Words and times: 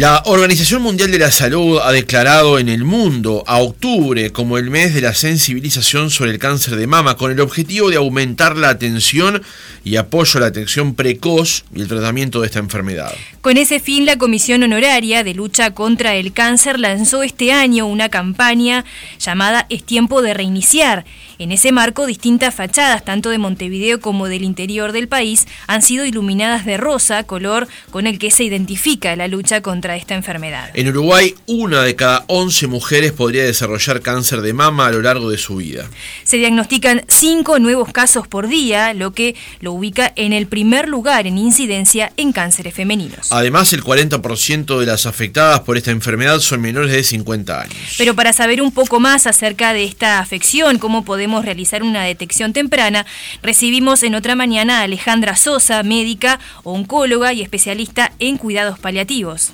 La 0.00 0.22
Organización 0.24 0.80
Mundial 0.80 1.10
de 1.10 1.18
la 1.18 1.30
Salud 1.30 1.78
ha 1.84 1.92
declarado 1.92 2.58
en 2.58 2.70
el 2.70 2.84
mundo 2.84 3.44
a 3.46 3.58
octubre 3.58 4.32
como 4.32 4.56
el 4.56 4.70
mes 4.70 4.94
de 4.94 5.02
la 5.02 5.12
sensibilización 5.12 6.08
sobre 6.08 6.30
el 6.30 6.38
cáncer 6.38 6.76
de 6.76 6.86
mama 6.86 7.18
con 7.18 7.30
el 7.30 7.38
objetivo 7.38 7.90
de 7.90 7.96
aumentar 7.96 8.56
la 8.56 8.70
atención 8.70 9.42
y 9.84 9.96
apoyo 9.96 10.38
a 10.38 10.40
la 10.40 10.46
atención 10.46 10.94
precoz 10.94 11.64
y 11.74 11.82
el 11.82 11.88
tratamiento 11.88 12.40
de 12.40 12.46
esta 12.46 12.60
enfermedad. 12.60 13.12
Con 13.40 13.56
ese 13.56 13.80
fin, 13.80 14.04
la 14.04 14.18
Comisión 14.18 14.62
Honoraria 14.62 15.24
de 15.24 15.32
Lucha 15.32 15.70
contra 15.70 16.14
el 16.14 16.34
Cáncer 16.34 16.78
lanzó 16.78 17.22
este 17.22 17.52
año 17.52 17.86
una 17.86 18.10
campaña 18.10 18.84
llamada 19.18 19.64
Es 19.70 19.82
tiempo 19.82 20.20
de 20.20 20.34
reiniciar. 20.34 21.06
En 21.38 21.50
ese 21.50 21.72
marco, 21.72 22.04
distintas 22.04 22.54
fachadas, 22.54 23.02
tanto 23.02 23.30
de 23.30 23.38
Montevideo 23.38 23.98
como 23.98 24.28
del 24.28 24.44
interior 24.44 24.92
del 24.92 25.08
país, 25.08 25.48
han 25.66 25.80
sido 25.80 26.04
iluminadas 26.04 26.66
de 26.66 26.76
rosa, 26.76 27.24
color 27.24 27.66
con 27.90 28.06
el 28.06 28.18
que 28.18 28.30
se 28.30 28.44
identifica 28.44 29.16
la 29.16 29.26
lucha 29.26 29.62
contra 29.62 29.96
esta 29.96 30.14
enfermedad. 30.14 30.68
En 30.74 30.88
Uruguay, 30.88 31.34
una 31.46 31.82
de 31.82 31.96
cada 31.96 32.24
11 32.26 32.66
mujeres 32.66 33.12
podría 33.12 33.44
desarrollar 33.44 34.02
cáncer 34.02 34.42
de 34.42 34.52
mama 34.52 34.88
a 34.88 34.90
lo 34.90 35.00
largo 35.00 35.30
de 35.30 35.38
su 35.38 35.56
vida. 35.56 35.88
Se 36.24 36.36
diagnostican 36.36 37.04
5 37.08 37.58
nuevos 37.58 37.90
casos 37.90 38.28
por 38.28 38.48
día, 38.48 38.92
lo 38.92 39.12
que 39.12 39.34
lo 39.60 39.72
ubica 39.72 40.12
en 40.16 40.34
el 40.34 40.46
primer 40.46 40.90
lugar 40.90 41.26
en 41.26 41.38
incidencia 41.38 42.12
en 42.18 42.32
cánceres 42.32 42.74
femeninos. 42.74 43.29
Además, 43.30 43.72
el 43.72 43.84
40% 43.84 44.80
de 44.80 44.86
las 44.86 45.06
afectadas 45.06 45.60
por 45.60 45.76
esta 45.76 45.92
enfermedad 45.92 46.40
son 46.40 46.60
menores 46.60 46.90
de 46.90 47.04
50 47.04 47.62
años. 47.62 47.76
Pero 47.96 48.14
para 48.14 48.32
saber 48.32 48.60
un 48.60 48.72
poco 48.72 48.98
más 48.98 49.28
acerca 49.28 49.72
de 49.72 49.84
esta 49.84 50.18
afección, 50.18 50.78
cómo 50.78 51.04
podemos 51.04 51.44
realizar 51.44 51.84
una 51.84 52.02
detección 52.02 52.52
temprana, 52.52 53.06
recibimos 53.42 54.02
en 54.02 54.16
otra 54.16 54.34
mañana 54.34 54.80
a 54.80 54.82
Alejandra 54.82 55.36
Sosa, 55.36 55.82
médica, 55.84 56.40
oncóloga 56.64 57.32
y 57.32 57.42
especialista 57.42 58.12
en 58.18 58.36
cuidados 58.36 58.78
paliativos. 58.80 59.52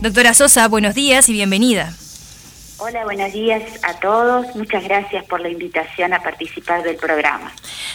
Doctora 0.00 0.34
Sosa, 0.34 0.66
buenos 0.66 0.96
días 0.96 1.28
y 1.28 1.32
bienvenida. 1.32 1.94
Hola, 2.84 3.04
buenos 3.04 3.32
días 3.32 3.62
a 3.84 4.00
todos. 4.00 4.56
Muchas 4.56 4.82
gracias 4.82 5.24
por 5.26 5.40
la 5.40 5.48
invitación 5.48 6.12
a 6.14 6.20
participar 6.20 6.82
del 6.82 6.96
programa. 6.96 7.52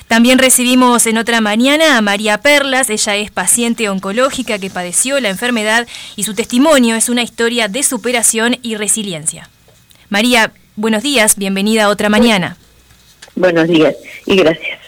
También 0.08 0.40
recibimos 0.40 1.06
en 1.08 1.18
otra 1.18 1.42
mañana 1.42 1.98
a 1.98 2.02
María 2.02 2.38
Perlas. 2.38 2.90
Ella 2.90 3.18
es 3.18 3.30
paciente 3.30 3.90
oncológica 3.90 4.60
que 4.60 4.70
padeció 4.70 5.20
la 5.20 5.28
enfermedad 5.28 5.86
y 6.16 6.24
su 6.24 6.36
testimonio 6.36 6.96
es 6.96 7.10
una 7.10 7.22
historia 7.22 7.68
de 7.68 7.84
superación 7.84 8.60
y 8.62 8.78
resiliencia. 8.78 9.50
María, 10.08 10.54
buenos 10.78 11.04
días, 11.04 11.36
bienvenida 11.36 11.84
a 11.84 11.90
otra 11.90 12.08
mañana. 12.08 12.56
Buenos 13.36 13.68
días 13.68 13.94
y 14.26 14.38
gracias. 14.38 14.80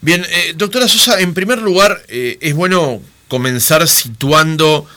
Bien, 0.00 0.24
eh, 0.30 0.54
doctora 0.56 0.88
Sosa, 0.88 1.20
en 1.20 1.34
primer 1.34 1.58
lugar, 1.60 2.00
eh, 2.08 2.38
es 2.40 2.54
bueno 2.54 3.02
comenzar 3.28 3.86
situando 3.86 4.88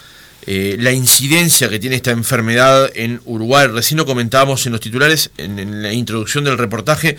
eh, 0.50 0.78
la 0.80 0.94
incidencia 0.94 1.68
que 1.68 1.78
tiene 1.78 1.98
esta 1.98 2.12
enfermedad 2.12 2.90
en 2.96 3.20
Uruguay. 3.26 3.68
Recién 3.68 3.98
lo 3.98 4.06
comentábamos 4.06 4.66
en 4.66 4.72
los 4.72 4.80
titulares, 4.80 5.30
en, 5.38 5.84
la 5.84 5.92
introducción 5.92 6.46
del 6.46 6.58
reportaje, 6.58 7.18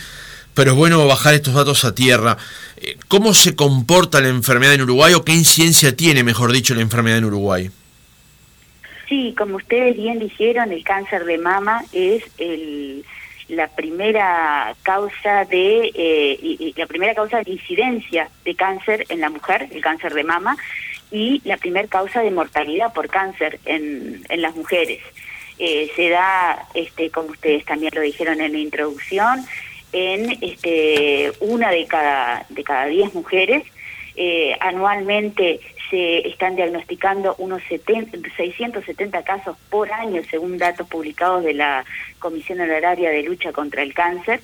pero 0.54 0.70
es 0.70 0.76
bueno 0.78 1.06
bajar 1.06 1.34
estos 1.34 1.52
datos 1.52 1.84
a 1.84 1.94
tierra. 1.94 2.38
Eh, 2.78 2.96
¿Cómo 3.06 3.34
se 3.34 3.54
comporta 3.54 4.22
la 4.22 4.28
enfermedad 4.28 4.72
en 4.72 4.80
Uruguay 4.80 5.12
o 5.12 5.26
qué 5.26 5.32
incidencia 5.32 5.94
tiene, 5.94 6.24
mejor 6.24 6.52
dicho, 6.52 6.74
la 6.74 6.80
enfermedad 6.80 7.18
en 7.18 7.26
Uruguay? 7.26 7.70
Sí, 9.10 9.34
como 9.36 9.56
ustedes 9.56 9.94
bien 9.94 10.18
dijeron, 10.18 10.72
el 10.72 10.82
cáncer 10.82 11.26
de 11.26 11.36
mama 11.36 11.82
es 11.92 12.24
el, 12.38 13.04
la 13.48 13.68
primera 13.68 14.74
causa 14.82 15.44
de 15.46 15.90
eh, 15.94 16.72
la 16.76 16.86
primera 16.86 17.14
causa 17.14 17.42
de 17.42 17.52
incidencia 17.52 18.28
de 18.44 18.54
cáncer 18.54 19.06
en 19.08 19.20
la 19.20 19.30
mujer, 19.30 19.68
el 19.70 19.80
cáncer 19.80 20.12
de 20.14 20.24
mama, 20.24 20.56
y 21.10 21.40
la 21.44 21.56
primer 21.56 21.88
causa 21.88 22.22
de 22.22 22.30
mortalidad 22.30 22.92
por 22.92 23.08
cáncer 23.08 23.58
en, 23.64 24.24
en 24.28 24.42
las 24.42 24.54
mujeres. 24.54 25.00
Eh, 25.58 25.90
se 25.96 26.08
da, 26.08 26.66
este, 26.74 27.10
como 27.10 27.30
ustedes 27.30 27.64
también 27.64 27.92
lo 27.94 28.00
dijeron 28.00 28.40
en 28.40 28.52
la 28.52 28.58
introducción, 28.58 29.44
en 29.92 30.38
este, 30.40 31.32
una 31.40 31.70
de 31.70 31.86
cada, 31.86 32.46
de 32.48 32.62
cada 32.62 32.86
diez 32.86 33.12
mujeres. 33.14 33.64
Eh, 34.14 34.56
anualmente 34.60 35.60
se 35.90 36.28
están 36.28 36.56
diagnosticando 36.56 37.34
unos 37.38 37.62
670 37.68 39.22
casos 39.22 39.56
por 39.70 39.92
año, 39.92 40.22
según 40.30 40.58
datos 40.58 40.88
publicados 40.88 41.44
de 41.44 41.54
la 41.54 41.84
Comisión 42.18 42.60
Honoraria 42.60 43.10
de 43.10 43.22
Lucha 43.22 43.52
contra 43.52 43.82
el 43.82 43.94
Cáncer. 43.94 44.40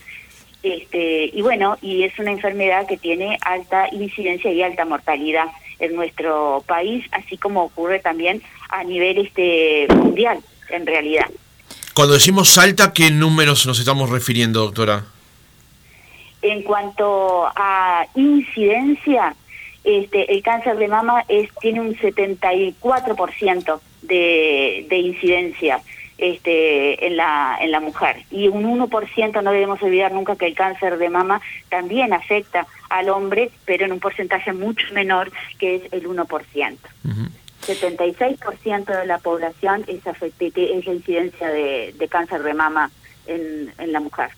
Este, 0.63 1.31
y 1.33 1.43
bueno, 1.43 1.77
y 1.83 2.05
es 2.05 2.19
una 2.19 2.31
enfermedad 2.31 2.87
que 2.87 2.97
tiene 2.97 3.37
alta 3.43 3.89
incidencia 3.93 4.51
y 4.51 4.63
alta 4.63 4.85
mortalidad 4.85 5.49
en 5.85 5.97
nuestro 5.97 6.65
país, 6.67 7.05
así 7.13 7.37
como 7.37 7.65
ocurre 7.65 8.01
también 8.01 8.43
a 8.69 8.85
nivel 8.85 9.19
este 9.19 9.87
mundial, 9.95 10.39
en 10.71 10.87
realidad. 10.87 11.27
Cuando 11.95 12.15
decimos 12.15 12.59
alta, 12.59 12.93
¿qué 12.93 13.11
números 13.11 13.67
nos 13.67 13.79
estamos 13.79 14.11
refiriendo, 14.11 14.61
doctora? 14.61 15.05
En 16.43 16.63
cuanto 16.63 17.47
a 17.55 18.07
incidencia, 18.15 19.35
este, 19.85 20.33
el 20.33 20.43
cáncer 20.43 20.77
de 20.77 20.89
mama 20.89 21.25
es, 21.29 21.49
tiene 21.61 21.81
un 21.81 21.97
74% 21.97 23.81
de, 24.03 24.87
de 24.89 24.99
incidencia 24.99 25.81
este, 26.19 27.07
en, 27.07 27.17
la, 27.17 27.57
en 27.61 27.71
la 27.71 27.81
mujer. 27.81 28.23
Y 28.31 28.49
un 28.49 28.65
1%, 28.65 29.43
no 29.43 29.53
debemos 29.53 29.83
olvidar 29.83 30.13
nunca 30.13 30.37
que 30.37 30.47
el 30.47 30.55
cáncer 30.55 30.99
de 30.99 31.09
mama 31.09 31.41
también 31.69 32.13
afecta 32.13 32.67
al 32.89 33.09
hombre, 33.09 33.51
pero 33.65 33.85
en 33.85 33.93
un 33.93 34.01
porcentaje 34.01 34.53
mucho 34.53 34.87
menor, 34.93 35.33
que 35.59 35.77
es 35.77 35.93
el 35.93 36.09
1%. 36.09 36.77
76% 37.67 39.01
de 39.01 39.07
la 39.07 39.19
población 39.19 39.85
es, 39.87 40.01
es 40.07 40.87
la 40.87 40.93
incidencia 40.93 41.49
de, 41.49 41.95
de 41.99 42.09
cáncer 42.09 42.43
de 42.43 42.55
mama 42.55 42.91
en, 43.27 43.73
en 43.79 43.93
la 43.93 44.01
mujer. 44.01 44.31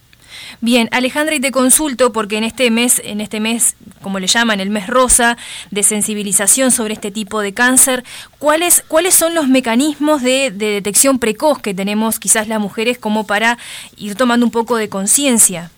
Bien, 0.60 0.88
Alejandra, 0.92 1.34
y 1.34 1.40
te 1.40 1.50
consulto 1.50 2.12
porque 2.12 2.36
en 2.36 2.44
este 2.44 2.70
mes, 2.70 3.00
en 3.04 3.20
este 3.20 3.40
mes, 3.40 3.76
como 4.02 4.18
le 4.18 4.26
llaman, 4.26 4.60
el 4.60 4.70
mes 4.70 4.86
rosa, 4.86 5.36
de 5.70 5.82
sensibilización 5.82 6.70
sobre 6.70 6.94
este 6.94 7.10
tipo 7.10 7.40
de 7.40 7.52
cáncer, 7.54 8.04
¿cuáles, 8.38 8.82
cuáles 8.88 9.14
son 9.14 9.34
los 9.34 9.48
mecanismos 9.48 10.22
de, 10.22 10.50
detección 10.50 11.18
precoz 11.18 11.60
que 11.60 11.74
tenemos 11.74 12.18
quizás 12.18 12.48
las 12.48 12.60
mujeres 12.60 12.98
como 12.98 13.26
para 13.26 13.58
ir 13.96 14.14
tomando 14.14 14.46
un 14.46 14.52
poco 14.52 14.76
de 14.76 14.88
conciencia? 14.88 15.70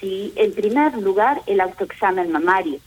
Sí, 0.00 0.32
en 0.36 0.52
primer 0.52 0.96
lugar, 0.96 1.42
el 1.46 1.60
autoexamen 1.60 2.30
mamario. 2.30 2.78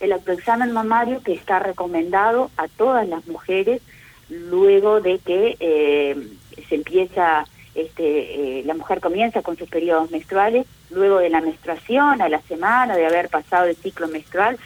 El 0.00 0.12
autoexamen 0.12 0.72
mamario 0.72 1.22
que 1.22 1.32
está 1.32 1.58
recomendado 1.58 2.50
a 2.56 2.68
todas 2.68 3.08
las 3.08 3.26
mujeres 3.26 3.80
luego 4.28 5.00
de 5.00 5.18
que 5.18 5.56
eh, 5.60 6.16
se 6.68 6.74
empieza 6.74 7.46
este, 7.76 8.60
eh, 8.60 8.62
la 8.64 8.74
mujer 8.74 9.00
comienza 9.00 9.42
con 9.42 9.56
sus 9.56 9.68
periodos 9.68 10.10
menstruales, 10.10 10.66
luego 10.90 11.18
de 11.18 11.28
la 11.28 11.40
menstruación, 11.40 12.22
a 12.22 12.28
la 12.28 12.40
semana 12.42 12.96
de 12.96 13.06
haber 13.06 13.28
pasado 13.28 13.66
el 13.66 13.76
ciclo 13.76 14.08
menstrual, 14.08 14.58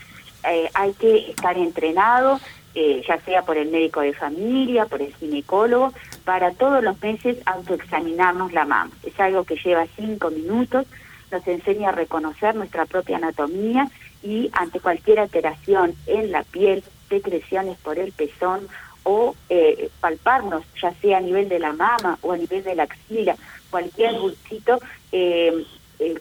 eh, 0.48 0.71
hay 0.75 0.93
que 0.93 1.31
estar 1.31 1.59
entrenado, 1.59 2.41
eh, 2.75 3.03
ya 3.06 3.20
sea 3.22 3.43
por 3.43 3.56
el 3.56 3.69
médico 3.69 4.00
de 4.00 4.12
familia, 4.12 4.87
por 4.87 5.03
el 5.03 5.12
ginecólogo, 5.16 5.93
para 6.25 6.53
todos 6.53 6.84
los 6.84 7.03
meses 7.03 7.37
autoexaminarnos 7.47 8.53
la 8.53 8.65
mama. 8.65 8.93
Es 9.03 9.19
algo 9.19 9.44
que 9.44 9.56
lleva 9.56 9.87
cinco 9.97 10.31
minutos, 10.31 10.87
nos 11.32 11.47
enseña 11.49 11.88
a 11.88 11.93
reconocer 11.93 12.54
nuestra 12.54 12.87
propia 12.87 13.16
anatomía 13.16 13.88
y 14.22 14.50
ante 14.53 14.81
cualquier 14.81 15.19
alteración 15.19 15.94
en 16.06 16.31
la 16.31 16.44
piel, 16.44 16.84
secreciones 17.09 17.76
por 17.78 17.99
el 17.99 18.12
pezón 18.12 18.69
o 19.05 19.34
eh, 19.49 19.91
palparnos, 20.00 20.65
ya 20.81 20.94
sea 20.94 21.19
a 21.19 21.21
nivel 21.21 21.49
de 21.49 21.59
la 21.59 21.72
mama 21.72 22.19
o 22.23 22.32
a 22.32 22.37
nivel 22.37 22.62
de 22.62 22.75
la 22.75 22.85
axila, 22.85 23.37
cualquier 23.70 24.19
bultito, 24.19 24.79
eh, 25.12 25.64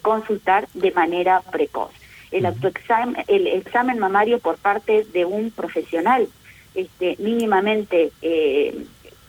consultar 0.01 0.67
de 0.73 0.91
manera 0.91 1.41
precoz. 1.51 1.91
El 2.31 2.45
autoexamen, 2.45 3.23
el 3.27 3.47
examen 3.47 3.97
mamario 3.97 4.39
por 4.39 4.57
parte 4.57 5.05
de 5.13 5.25
un 5.25 5.51
profesional, 5.51 6.27
este, 6.75 7.15
mínimamente 7.19 8.11
eh, 8.21 8.85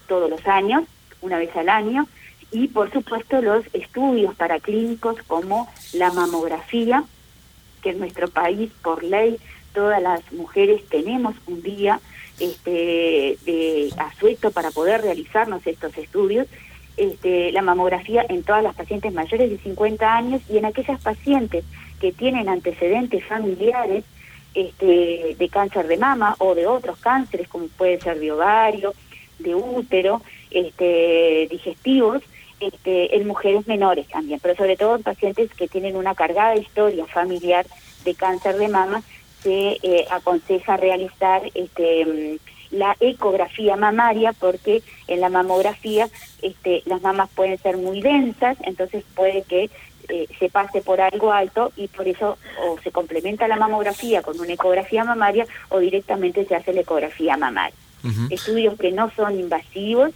todos 0.07 0.29
los 0.29 0.47
años, 0.47 0.85
una 1.23 1.39
vez 1.39 1.55
al 1.57 1.69
año, 1.69 2.07
y 2.53 2.69
por 2.69 2.93
supuesto 2.93 3.41
los 3.41 3.65
estudios 3.73 4.35
paraclínicos 4.35 5.23
como 5.27 5.69
la 5.93 6.13
mamografía, 6.13 7.05
que 7.83 7.91
en 7.91 8.01
nuestro 8.01 8.29
país 8.29 8.71
por 8.83 9.03
ley 9.03 9.39
todas 9.73 10.03
las 10.03 10.21
mujeres 10.33 10.85
tenemos 10.89 11.35
un 11.47 11.63
día 11.63 12.01
este, 12.41 13.39
de 13.45 13.93
asueto 13.99 14.51
para 14.51 14.71
poder 14.71 15.03
realizarnos 15.03 15.67
estos 15.67 15.97
estudios, 15.97 16.47
este, 16.97 17.53
la 17.53 17.63
mamografía 17.63 18.25
en 18.29 18.43
todas 18.43 18.63
las 18.63 18.75
pacientes 18.75 19.13
mayores 19.13 19.51
de 19.51 19.59
50 19.59 20.17
años 20.17 20.43
y 20.51 20.59
en 20.59 20.65
aquellas 20.65 21.01
pacientes 21.01 21.65
que 22.01 22.13
tienen 22.13 22.49
antecedentes 22.49 23.25
familiares 23.25 24.05
este, 24.55 25.37
de 25.39 25.49
cáncer 25.49 25.87
de 25.87 25.97
mama 25.97 26.35
o 26.39 26.55
de 26.55 26.67
otros 26.67 26.99
cánceres 26.99 27.47
como 27.49 27.69
puede 27.69 28.01
ser 28.01 28.19
de 28.19 28.33
ovario, 28.33 28.93
de 29.39 29.55
útero, 29.55 30.23
este, 30.51 31.47
digestivos, 31.51 32.23
este, 32.59 33.17
en 33.17 33.27
mujeres 33.27 33.67
menores 33.67 34.07
también, 34.09 34.41
pero 34.43 34.55
sobre 34.57 34.77
todo 34.77 34.97
en 34.97 35.03
pacientes 35.03 35.55
que 35.55 35.69
tienen 35.69 35.97
una 35.97 36.15
cargada 36.15 36.57
historia 36.57 37.07
familiar 37.07 37.67
de 38.05 38.15
cáncer 38.15 38.57
de 38.57 38.69
mama 38.69 39.03
se 39.43 39.79
eh, 39.83 40.07
aconseja 40.11 40.77
realizar 40.77 41.43
este, 41.55 42.05
mm, 42.05 42.77
la 42.77 42.97
ecografía 43.01 43.77
mamaria 43.77 44.33
porque 44.33 44.83
en 45.09 45.21
la 45.21 45.29
mamografía 45.29 46.09
este, 46.43 46.83
las 46.87 47.03
mamas 47.03 47.29
pueden 47.35 47.59
ser 47.59 47.77
muy 47.77 48.01
densas, 48.01 48.57
entonces 48.63 49.05
puede 49.15 49.43
que 49.43 49.71
eh, 50.09 50.27
se 50.39 50.49
pase 50.49 50.81
por 50.81 51.01
algo 51.01 51.33
alto 51.33 51.73
y 51.77 51.89
por 51.89 52.09
eso 52.09 52.37
o 52.67 52.79
se 52.83 52.91
complementa 52.91 53.47
la 53.49 53.57
mamografía 53.57 54.23
con 54.23 54.39
una 54.41 54.53
ecografía 54.53 55.05
mamaria 55.05 55.47
o 55.69 55.79
directamente 55.79 56.45
se 56.45 56.55
hace 56.57 56.73
la 56.73 56.81
ecografía 56.81 57.37
mamaria. 57.37 57.77
Estudios 58.31 58.79
que 58.79 58.93
no 58.93 59.11
son 59.15 59.39
invasivos 59.39 60.13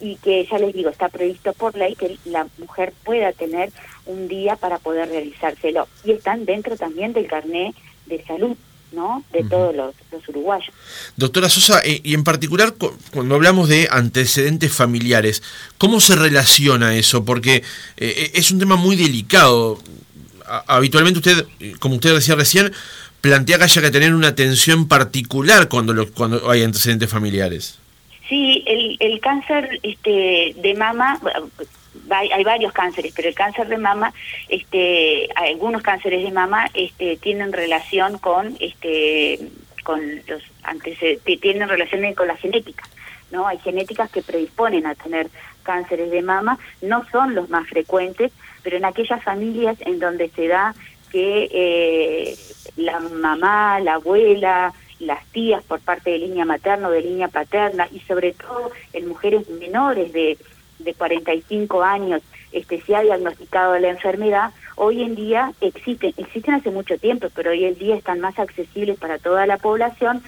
y 0.00 0.16
que 0.16 0.44
ya 0.44 0.58
les 0.58 0.74
digo, 0.74 0.90
está 0.90 1.08
previsto 1.08 1.54
por 1.54 1.74
ley 1.74 1.94
que 1.94 2.18
la 2.26 2.46
mujer 2.58 2.92
pueda 3.04 3.32
tener 3.32 3.72
un 4.04 4.28
día 4.28 4.56
para 4.56 4.78
poder 4.78 5.08
realizárselo. 5.08 5.88
Y 6.04 6.12
están 6.12 6.44
dentro 6.44 6.76
también 6.76 7.14
del 7.14 7.26
carné 7.26 7.72
de 8.12 8.24
salud 8.24 8.56
¿no? 8.92 9.24
de 9.32 9.42
todos 9.44 9.74
los, 9.74 9.94
uruguayos. 10.28 10.72
Doctora 11.16 11.48
Sosa, 11.48 11.80
eh, 11.84 12.00
y 12.04 12.14
en 12.14 12.24
particular 12.24 12.74
cuando 13.10 13.34
hablamos 13.34 13.68
de 13.68 13.88
antecedentes 13.90 14.72
familiares, 14.72 15.42
¿cómo 15.78 16.00
se 16.00 16.14
relaciona 16.14 16.94
eso? 16.96 17.24
Porque 17.24 17.56
eh, 17.56 17.62
eh, 17.96 18.30
es 18.34 18.50
un 18.50 18.58
tema 18.58 18.76
muy 18.76 18.96
delicado. 18.96 19.80
habitualmente 20.66 21.18
usted, 21.18 21.46
como 21.78 21.96
usted 21.96 22.14
decía 22.14 22.34
recién, 22.34 22.72
plantea 23.20 23.58
que 23.58 23.64
haya 23.64 23.82
que 23.82 23.90
tener 23.90 24.14
una 24.14 24.28
atención 24.28 24.88
particular 24.88 25.68
cuando, 25.68 25.94
lo, 25.94 26.12
cuando 26.12 26.50
hay 26.50 26.62
antecedentes 26.62 27.08
familiares. 27.08 27.78
Sí, 28.28 28.62
el, 28.66 28.96
el 29.00 29.20
cáncer 29.20 29.80
este, 29.82 30.54
de 30.56 30.74
mama 30.74 31.20
hay 32.12 32.44
varios 32.44 32.72
cánceres, 32.72 33.12
pero 33.14 33.28
el 33.28 33.34
cáncer 33.34 33.68
de 33.68 33.78
mama, 33.78 34.12
este, 34.48 35.28
algunos 35.34 35.82
cánceres 35.82 36.22
de 36.22 36.30
mama 36.30 36.68
este, 36.74 37.16
tienen 37.16 37.52
relación 37.52 38.18
con, 38.18 38.56
este, 38.60 39.38
con 39.84 40.00
los 40.26 40.42
antecedentes, 40.62 41.40
tienen 41.40 41.68
relación 41.68 42.14
con 42.14 42.28
la 42.28 42.36
genética, 42.36 42.84
¿no? 43.30 43.46
Hay 43.46 43.58
genéticas 43.58 44.10
que 44.10 44.22
predisponen 44.22 44.86
a 44.86 44.94
tener 44.94 45.28
cánceres 45.62 46.10
de 46.10 46.22
mama, 46.22 46.58
no 46.80 47.04
son 47.10 47.34
los 47.34 47.48
más 47.48 47.68
frecuentes, 47.68 48.32
pero 48.62 48.76
en 48.76 48.84
aquellas 48.84 49.22
familias 49.22 49.76
en 49.80 49.98
donde 49.98 50.28
se 50.30 50.48
da 50.48 50.74
que 51.10 51.48
eh, 51.52 52.36
la 52.76 52.98
mamá, 52.98 53.80
la 53.80 53.94
abuela, 53.94 54.72
las 54.98 55.24
tías 55.26 55.62
por 55.64 55.80
parte 55.80 56.10
de 56.10 56.18
línea 56.18 56.44
materna 56.44 56.88
o 56.88 56.90
de 56.90 57.02
línea 57.02 57.28
paterna 57.28 57.88
y 57.92 58.00
sobre 58.00 58.32
todo 58.32 58.70
en 58.92 59.08
mujeres 59.08 59.48
menores 59.50 60.12
de 60.12 60.38
de 60.84 60.94
45 60.94 61.82
años 61.82 62.22
este, 62.52 62.80
se 62.82 62.94
ha 62.94 63.02
diagnosticado 63.02 63.78
la 63.78 63.88
enfermedad, 63.88 64.50
hoy 64.76 65.02
en 65.02 65.14
día 65.14 65.52
existen, 65.60 66.12
existen 66.16 66.54
hace 66.54 66.70
mucho 66.70 66.98
tiempo, 66.98 67.28
pero 67.34 67.50
hoy 67.50 67.64
en 67.64 67.78
día 67.78 67.96
están 67.96 68.20
más 68.20 68.38
accesibles 68.38 68.98
para 68.98 69.18
toda 69.18 69.46
la 69.46 69.56
población, 69.56 70.22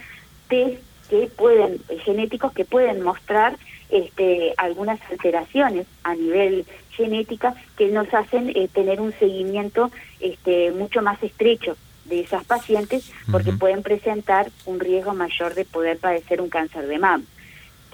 test 0.49 0.83
que 1.11 1.29
pueden, 1.37 1.81
eh, 1.89 1.99
genéticos 1.99 2.53
que 2.53 2.65
pueden 2.65 3.03
mostrar 3.03 3.57
este, 3.91 4.55
algunas 4.57 4.99
alteraciones 5.11 5.87
a 6.03 6.15
nivel 6.15 6.65
genética 6.91 7.55
que 7.77 7.89
nos 7.89 8.13
hacen 8.15 8.51
eh, 8.55 8.69
tener 8.73 9.01
un 9.01 9.13
seguimiento 9.19 9.91
este, 10.21 10.73
mucho 10.73 11.03
más 11.03 11.23
estrecho 11.23 11.77
de 12.07 12.21
esas 12.21 12.45
pacientes 12.45 13.13
porque 13.31 13.53
pueden 13.53 13.83
presentar 13.83 14.51
un 14.67 14.79
riesgo 14.79 15.15
mayor 15.15 15.55
de 15.55 15.65
poder 15.65 15.99
padecer 15.99 16.41
un 16.41 16.49
cáncer 16.49 16.87
de 16.87 16.99
mama. 16.99 17.25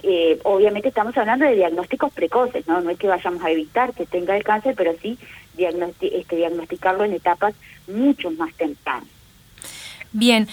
Eh, 0.03 0.39
obviamente 0.43 0.87
estamos 0.89 1.15
hablando 1.17 1.45
de 1.45 1.55
diagnósticos 1.55 2.11
precoces, 2.13 2.67
¿no? 2.67 2.81
No 2.81 2.89
es 2.89 2.97
que 2.97 3.07
vayamos 3.07 3.43
a 3.43 3.51
evitar 3.51 3.93
que 3.93 4.05
tenga 4.05 4.35
el 4.35 4.43
cáncer, 4.43 4.73
pero 4.75 4.93
sí 5.01 5.17
este, 5.57 6.35
diagnosticarlo 6.35 7.03
en 7.03 7.13
etapas 7.13 7.53
mucho 7.87 8.31
más 8.31 8.53
tempranas. 8.55 9.07
Bien, 10.13 10.47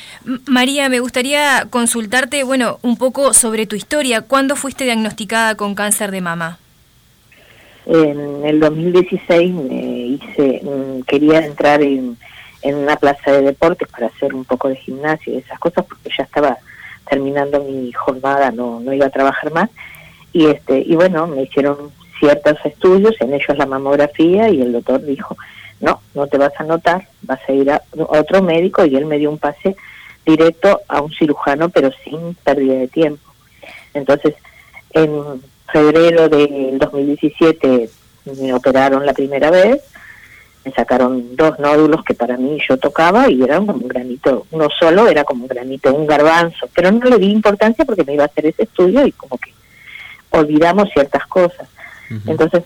María, 0.47 0.89
me 0.89 1.01
gustaría 1.01 1.67
consultarte, 1.71 2.45
bueno, 2.45 2.79
un 2.83 2.97
poco 2.97 3.35
sobre 3.35 3.67
tu 3.67 3.75
historia. 3.75 4.21
¿Cuándo 4.21 4.55
fuiste 4.55 4.85
diagnosticada 4.85 5.57
con 5.57 5.75
cáncer 5.75 6.11
de 6.11 6.21
mama? 6.21 6.59
En 7.87 8.45
el 8.45 8.61
2016 8.61 9.53
me 9.53 9.83
hice, 9.83 10.61
mm, 10.63 11.03
quería 11.03 11.45
entrar 11.45 11.83
en, 11.83 12.17
en 12.63 12.75
una 12.77 12.97
plaza 12.97 13.33
de 13.33 13.43
deportes 13.43 13.89
para 13.89 14.09
hacer 14.09 14.35
un 14.35 14.45
poco 14.45 14.69
de 14.69 14.77
gimnasia 14.77 15.33
y 15.33 15.39
esas 15.39 15.59
cosas 15.59 15.85
porque 15.87 16.11
ya 16.17 16.25
estaba 16.25 16.59
terminando 17.09 17.63
mi 17.63 17.93
jornada 17.93 18.51
no, 18.51 18.81
no 18.81 18.93
iba 18.93 19.07
a 19.07 19.11
trabajar 19.11 19.53
más. 19.53 19.71
Y 20.33 20.47
este 20.47 20.81
y 20.81 20.95
bueno 20.95 21.27
me 21.27 21.43
hicieron 21.43 21.91
ciertos 22.19 22.57
estudios 22.65 23.15
en 23.21 23.33
ellos 23.33 23.57
la 23.57 23.67
mamografía 23.67 24.49
y 24.51 24.61
el 24.61 24.73
doctor 24.73 25.05
dijo 25.05 25.37
no 25.81 26.01
no 26.15 26.27
te 26.27 26.37
vas 26.37 26.53
a 26.59 26.65
notar 26.65 27.09
vas 27.23 27.41
a 27.49 27.53
ir 27.53 27.71
a 27.71 27.83
otro 27.97 28.43
médico 28.43 28.85
y 28.85 28.97
él 28.97 29.07
me 29.07 29.19
dio 29.19 29.31
un 29.31 29.39
pase 29.39 29.77
directo 30.27 30.81
a 30.89 31.01
un 31.01 31.13
cirujano 31.13 31.69
pero 31.71 31.91
sin 32.05 32.35
pérdida 32.35 32.75
de 32.75 32.89
tiempo. 32.89 33.23
Entonces 33.95 34.35
en 34.91 35.43
febrero 35.73 36.29
del 36.29 36.79
2017 36.79 37.89
me 38.41 38.53
operaron 38.53 39.07
la 39.07 39.15
primera 39.15 39.51
vez 39.51 39.83
me 40.65 40.73
sacaron 40.73 41.37
dos 41.37 41.59
nódulos 41.59 42.05
que 42.05 42.15
para 42.15 42.37
mí 42.37 42.59
yo 42.69 42.77
tocaba 42.77 43.31
y 43.31 43.43
eran 43.43 43.67
como 43.67 43.83
un 43.83 43.89
granito, 43.89 44.47
uno 44.51 44.69
solo 44.79 45.09
era 45.09 45.25
como 45.25 45.45
un 45.45 45.49
granito, 45.49 45.95
un 45.95 46.07
garbanzo, 46.07 46.69
pero 46.75 46.91
no 46.93 47.05
le 47.07 47.19
di 47.19 47.31
importancia 47.31 47.85
porque 47.85 48.05
me 48.05 48.15
iba 48.15 48.25
a 48.25 48.27
hacer 48.27 48.47
ese 48.47 48.65
estudio 48.65 49.07
y 49.07 49.13
como 49.13 49.39
que 49.39 49.53
olvidamos 50.31 50.91
ciertas 50.93 51.27
cosas. 51.27 51.69
Entonces 52.27 52.65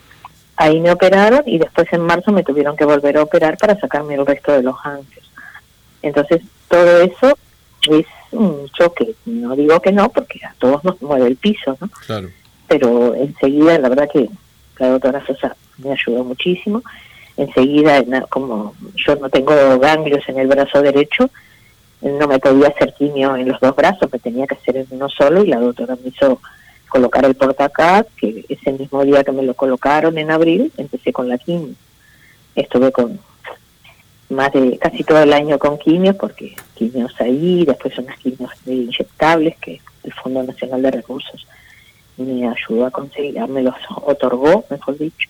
ahí 0.56 0.80
me 0.80 0.92
operaron 0.92 1.42
y 1.46 1.58
después 1.58 1.92
en 1.92 2.02
marzo 2.02 2.32
me 2.32 2.44
tuvieron 2.44 2.76
que 2.76 2.84
volver 2.84 3.16
a 3.16 3.22
operar 3.22 3.56
para 3.56 3.78
sacarme 3.78 4.14
el 4.14 4.26
resto 4.26 4.52
de 4.52 4.62
los 4.62 4.76
ángeles. 4.84 5.24
Entonces 6.02 6.42
todo 6.68 7.02
eso 7.02 7.36
es 7.90 8.06
un 8.30 8.68
choque, 8.70 9.14
no 9.26 9.54
digo 9.54 9.80
que 9.80 9.92
no 9.92 10.08
porque 10.08 10.40
a 10.44 10.54
todos 10.58 10.82
nos 10.84 11.00
mueve 11.02 11.26
el 11.26 11.36
piso, 11.36 11.76
¿no? 11.80 11.88
Claro. 12.06 12.30
Pero 12.68 13.14
enseguida 13.14 13.78
la 13.78 13.88
verdad 13.88 14.08
que 14.12 14.28
la 14.78 14.88
doctora 14.88 15.24
Sosa 15.26 15.56
me 15.78 15.92
ayudó 15.92 16.24
muchísimo 16.24 16.82
enseguida, 17.42 18.02
como 18.28 18.74
yo 18.94 19.16
no 19.16 19.28
tengo 19.28 19.54
ganglios 19.78 20.28
en 20.28 20.38
el 20.38 20.48
brazo 20.48 20.82
derecho, 20.82 21.30
no 22.00 22.26
me 22.26 22.38
podía 22.38 22.68
hacer 22.68 22.94
quimio 22.94 23.36
en 23.36 23.48
los 23.48 23.60
dos 23.60 23.76
brazos, 23.76 24.12
me 24.12 24.18
tenía 24.18 24.46
que 24.46 24.54
hacer 24.54 24.76
en 24.76 24.86
uno 24.90 25.08
solo 25.08 25.44
y 25.44 25.48
la 25.48 25.60
doctora 25.60 25.96
me 26.02 26.08
hizo 26.08 26.40
colocar 26.88 27.24
el 27.24 27.34
portacad, 27.34 28.06
que 28.16 28.44
ese 28.48 28.72
mismo 28.72 29.04
día 29.04 29.24
que 29.24 29.32
me 29.32 29.42
lo 29.42 29.54
colocaron 29.54 30.18
en 30.18 30.30
abril, 30.30 30.72
empecé 30.76 31.12
con 31.12 31.28
la 31.28 31.38
quimio. 31.38 31.74
Estuve 32.54 32.92
con 32.92 33.18
más 34.28 34.52
de 34.52 34.78
casi 34.78 35.04
todo 35.04 35.22
el 35.22 35.32
año 35.32 35.58
con 35.58 35.78
quimio, 35.78 36.16
porque 36.16 36.54
quimios 36.74 37.18
ahí, 37.20 37.64
después 37.64 37.96
unas 37.98 38.18
quimios 38.18 38.50
inyectables 38.66 39.56
que 39.58 39.80
el 40.02 40.12
Fondo 40.12 40.42
Nacional 40.42 40.82
de 40.82 40.90
Recursos 40.90 41.46
me 42.16 42.48
ayudó 42.48 42.86
a 42.86 42.90
conseguir, 42.90 43.40
me 43.48 43.62
los 43.62 43.74
otorgó, 44.04 44.64
mejor 44.68 44.98
dicho, 44.98 45.28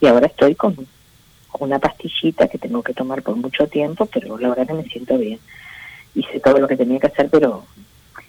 y 0.00 0.06
ahora 0.06 0.26
estoy 0.26 0.54
con 0.54 0.76
una 1.60 1.78
pastillita 1.78 2.48
que 2.48 2.58
tengo 2.58 2.82
que 2.82 2.94
tomar 2.94 3.22
por 3.22 3.36
mucho 3.36 3.66
tiempo, 3.66 4.06
pero 4.06 4.38
la 4.38 4.50
verdad 4.50 4.66
que 4.66 4.74
me 4.74 4.84
siento 4.84 5.18
bien. 5.18 5.38
Hice 6.14 6.40
todo 6.40 6.58
lo 6.58 6.68
que 6.68 6.76
tenía 6.76 6.98
que 6.98 7.08
hacer, 7.08 7.28
pero 7.30 7.64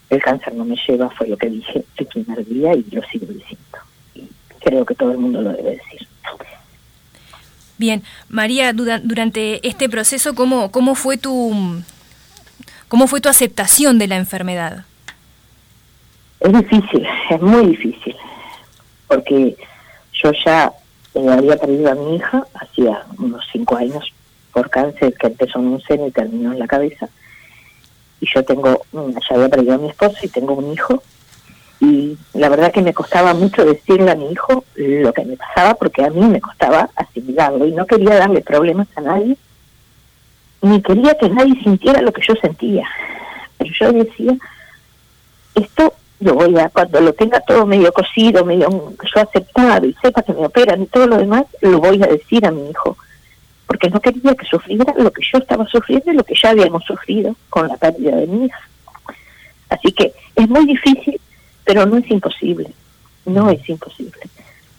el 0.10 0.22
cáncer 0.22 0.54
no 0.54 0.66
me 0.66 0.78
lleva, 0.88 1.10
fue 1.10 1.28
lo 1.28 1.38
que 1.38 1.50
dije 1.50 1.84
el 1.98 2.06
primer 2.06 2.46
día 2.46 2.74
y 2.74 2.84
lo 2.92 3.02
sigo 3.04 3.28
diciendo. 3.28 3.78
Y 4.16 4.30
creo 4.60 4.86
que 4.86 4.96
todo 4.96 5.12
el 5.12 5.18
mundo 5.18 5.42
lo 5.42 5.52
debe 5.52 5.72
decir. 5.72 6.08
Bien, 7.78 8.02
María, 8.28 8.74
durante 8.74 9.66
este 9.68 9.88
proceso, 9.88 10.34
¿cómo, 10.34 10.72
cómo 10.72 10.96
fue 10.96 11.18
tu 11.18 11.84
cómo 12.88 13.08
fue 13.08 13.22
tu 13.22 13.30
aceptación 13.30 14.00
de 14.00 14.08
la 14.08 14.16
enfermedad? 14.16 14.86
Es 16.40 16.54
difícil, 16.54 17.06
es 17.30 17.42
muy 17.42 17.68
difícil, 17.68 18.16
porque 19.08 19.56
yo 20.14 20.32
ya 20.44 20.72
había 21.30 21.58
perdido 21.58 21.92
a 21.92 21.96
mi 21.96 22.16
hija 22.16 22.46
hacía 22.54 23.04
unos 23.18 23.44
cinco 23.52 23.76
años 23.78 24.14
por 24.54 24.70
cáncer 24.70 25.14
que 25.14 25.28
empezó 25.28 25.60
en 25.60 25.68
un 25.68 25.82
seno 25.82 26.08
y 26.08 26.12
terminó 26.12 26.52
en 26.52 26.60
la 26.60 26.68
cabeza. 26.68 27.10
Y 28.20 28.28
yo 28.34 28.44
tengo, 28.44 28.82
mm, 28.92 29.12
ya 29.12 29.36
había 29.36 29.50
perdido 29.50 29.76
a 29.76 29.78
mi 29.78 29.90
esposo 29.90 30.18
y 30.24 30.30
tengo 30.30 30.54
un 30.54 30.74
hijo. 30.74 31.04
Y 31.80 32.18
la 32.34 32.50
verdad 32.50 32.72
que 32.72 32.82
me 32.82 32.94
costaba 32.94 33.34
mucho 33.34 33.64
decirle 33.64 34.10
a 34.10 34.16
mi 34.16 34.32
hijo 34.32 34.64
lo 34.76 35.14
que 35.14 35.26
me 35.26 35.38
pasaba 35.38 35.76
porque 35.76 36.04
a 36.04 36.10
mí 36.10 36.22
me 36.22 36.42
costaba 36.42 36.90
asimilarlo 36.96 37.68
y 37.68 37.72
no 37.72 37.86
quería 37.86 38.16
darle 38.16 38.42
problemas 38.42 38.88
a 38.96 39.02
nadie, 39.02 39.38
ni 40.64 40.82
quería 40.82 41.16
que 41.16 41.30
nadie 41.30 41.62
sintiera 41.62 42.02
lo 42.02 42.12
que 42.12 42.24
yo 42.28 42.34
sentía. 42.42 42.88
Pero 43.60 43.72
yo 43.80 43.92
decía, 43.92 44.36
esto 45.54 45.94
lo 46.20 46.34
voy 46.34 46.58
a, 46.58 46.70
cuando 46.70 47.00
lo 47.00 47.14
tenga 47.14 47.40
todo 47.42 47.66
medio 47.66 47.92
cocido, 47.92 48.44
medio 48.44 48.70
yo 48.70 49.22
aceptado 49.22 49.86
y 49.86 49.94
sepa 50.02 50.24
que 50.24 50.34
me 50.34 50.46
operan 50.46 50.82
y 50.82 50.88
todo 50.88 51.08
lo 51.08 51.18
demás, 51.18 51.46
lo 51.62 51.80
voy 51.80 52.02
a 52.02 52.08
decir 52.08 52.46
a 52.46 52.52
mi 52.52 52.70
hijo. 52.70 52.98
Porque 53.68 53.90
no 53.90 54.00
quería 54.00 54.34
que 54.34 54.46
sufriera 54.46 54.94
lo 54.98 55.12
que 55.12 55.22
yo 55.22 55.38
estaba 55.38 55.68
sufriendo 55.68 56.12
y 56.12 56.16
lo 56.16 56.24
que 56.24 56.36
ya 56.42 56.50
habíamos 56.52 56.84
sufrido 56.86 57.36
con 57.50 57.68
la 57.68 57.76
pérdida 57.76 58.16
de 58.16 58.28
mi 58.28 58.46
hija. 58.46 58.60
Así 59.70 59.92
que 59.92 60.14
es 60.36 60.50
muy 60.50 60.66
difícil, 60.66 61.20
pero 61.64 61.86
no 61.86 61.98
es 61.98 62.10
imposible. 62.10 62.72
No 63.26 63.50
es 63.50 63.68
imposible. 63.68 64.22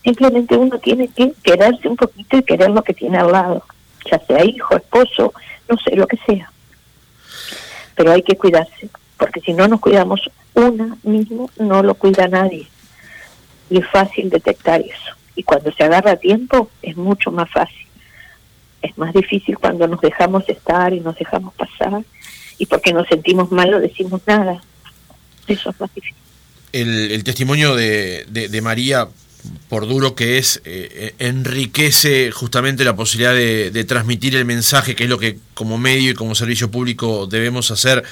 Simplemente 0.03 0.57
uno 0.57 0.79
tiene 0.79 1.09
que 1.09 1.33
quererse 1.43 1.87
un 1.87 1.97
poquito 1.97 2.39
y 2.39 2.43
querer 2.43 2.71
lo 2.71 2.83
que 2.83 2.95
tiene 2.95 3.19
al 3.19 3.31
lado, 3.31 3.63
ya 4.11 4.19
sea 4.21 4.43
hijo, 4.45 4.77
esposo, 4.77 5.35
no 5.69 5.77
sé, 5.77 5.95
lo 5.95 6.07
que 6.07 6.17
sea. 6.27 6.51
pero 7.95 8.13
hay 8.13 8.23
que 8.23 8.37
cuidarse, 8.37 8.89
porque 9.19 9.41
si 9.41 9.53
no 9.53 9.69
nos 9.69 9.81
cuidamos 9.81 10.21
una 10.55 10.97
mismo, 11.03 11.51
no 11.59 11.83
lo 11.83 11.95
cuida 11.95 12.29
nadie. 12.29 12.67
Y 13.71 13.79
es 13.79 13.89
fácil 13.89 14.31
detectar 14.31 14.81
eso. 14.81 15.17
Y 15.35 15.43
cuando 15.43 15.73
se 15.73 15.85
agarra 15.85 16.17
tiempo, 16.17 16.71
es 16.83 16.97
mucho 16.97 17.31
más 17.31 17.51
fácil. 17.51 17.87
Es 18.83 18.97
más 18.97 19.13
difícil 19.13 19.59
cuando 19.59 19.87
nos 19.87 20.01
dejamos 20.01 20.49
estar 20.49 20.93
y 20.93 21.01
nos 21.01 21.19
dejamos 21.19 21.55
pasar, 21.55 22.03
y 22.59 22.67
porque 22.67 22.93
nos 22.93 23.07
sentimos 23.09 23.51
mal 23.51 23.71
no 23.71 23.81
decimos 23.81 24.23
nada. 24.27 24.63
Eso 25.47 25.71
es 25.71 25.81
más 25.81 25.95
difícil. 25.95 26.17
El, 26.73 27.25
testimonio 27.25 27.75
de, 27.75 28.25
de 28.29 28.61
María 28.61 29.09
por 29.69 29.87
duro 29.87 30.15
que 30.15 30.39
es, 30.39 30.61
eh, 30.65 31.15
enriquece 31.19 32.31
justamente 32.31 32.85
la 32.85 32.97
posibilidad 32.97 33.35
de, 33.35 33.85
transmitir 33.85 34.37
el 34.37 34.45
mensaje, 34.45 34.95
que 34.95 35.05
es 35.05 35.11
lo 35.11 35.19
que 35.19 35.39
como 35.55 35.79
medio 35.79 36.11
y 36.11 36.15
como 36.15 36.35
servicio 36.35 36.71
público 36.71 37.27
debemos 37.27 37.71
hacer. 37.71 38.05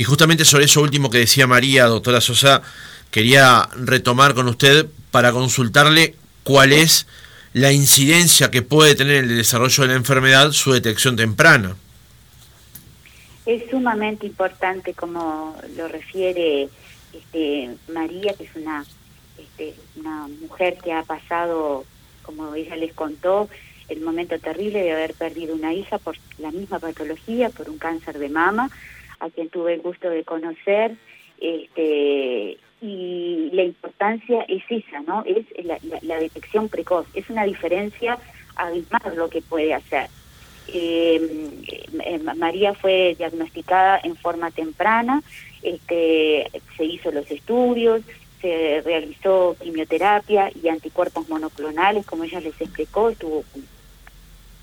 Y 0.00 0.04
justamente 0.04 0.46
sobre 0.46 0.64
eso 0.64 0.80
último 0.80 1.10
que 1.10 1.18
decía 1.18 1.46
María, 1.46 1.84
doctora 1.84 2.22
Sosa, 2.22 2.62
quería 3.10 3.68
retomar 3.76 4.32
con 4.32 4.48
usted 4.48 4.86
para 5.10 5.30
consultarle 5.30 6.14
cuál 6.42 6.72
es 6.72 7.06
la 7.52 7.70
incidencia 7.70 8.50
que 8.50 8.62
puede 8.62 8.94
tener 8.94 9.16
en 9.16 9.28
el 9.28 9.36
desarrollo 9.36 9.82
de 9.82 9.88
la 9.90 9.96
enfermedad 9.96 10.52
su 10.52 10.72
detección 10.72 11.16
temprana. 11.16 11.76
Es 13.44 13.70
sumamente 13.70 14.24
importante, 14.24 14.94
como 14.94 15.54
lo 15.76 15.86
refiere 15.86 16.70
este, 17.12 17.76
María, 17.92 18.32
que 18.32 18.44
es 18.44 18.56
una 18.56 18.86
este, 19.36 19.74
una 19.96 20.28
mujer 20.40 20.78
que 20.82 20.94
ha 20.94 21.02
pasado, 21.02 21.84
como 22.22 22.54
ella 22.54 22.74
les 22.76 22.94
contó, 22.94 23.50
el 23.90 24.00
momento 24.00 24.38
terrible 24.38 24.82
de 24.82 24.92
haber 24.92 25.12
perdido 25.12 25.54
una 25.54 25.74
hija 25.74 25.98
por 25.98 26.16
la 26.38 26.52
misma 26.52 26.78
patología, 26.78 27.50
por 27.50 27.68
un 27.68 27.76
cáncer 27.76 28.18
de 28.18 28.30
mama, 28.30 28.70
a 29.20 29.30
quien 29.30 29.48
tuve 29.48 29.74
el 29.74 29.80
gusto 29.80 30.10
de 30.10 30.24
conocer, 30.24 30.96
este, 31.40 32.58
y 32.82 33.50
la 33.52 33.62
importancia 33.62 34.42
es 34.48 34.62
esa, 34.68 35.00
¿no? 35.00 35.22
Es 35.26 35.46
la, 36.02 36.18
detección 36.18 36.68
precoz, 36.68 37.06
es 37.14 37.28
una 37.30 37.44
diferencia 37.44 38.18
abismal 38.56 39.16
lo 39.16 39.28
que 39.28 39.42
puede 39.42 39.74
hacer. 39.74 40.08
Eh, 40.68 41.50
eh, 42.04 42.18
María 42.36 42.74
fue 42.74 43.14
diagnosticada 43.18 44.00
en 44.02 44.16
forma 44.16 44.50
temprana, 44.50 45.22
este, 45.62 46.50
se 46.76 46.84
hizo 46.84 47.10
los 47.10 47.30
estudios, 47.30 48.02
se 48.40 48.80
realizó 48.84 49.56
quimioterapia 49.60 50.50
y 50.62 50.68
anticuerpos 50.68 51.28
monoclonales, 51.28 52.06
como 52.06 52.24
ella 52.24 52.40
les 52.40 52.58
explicó, 52.60 53.10
estuvo 53.10 53.44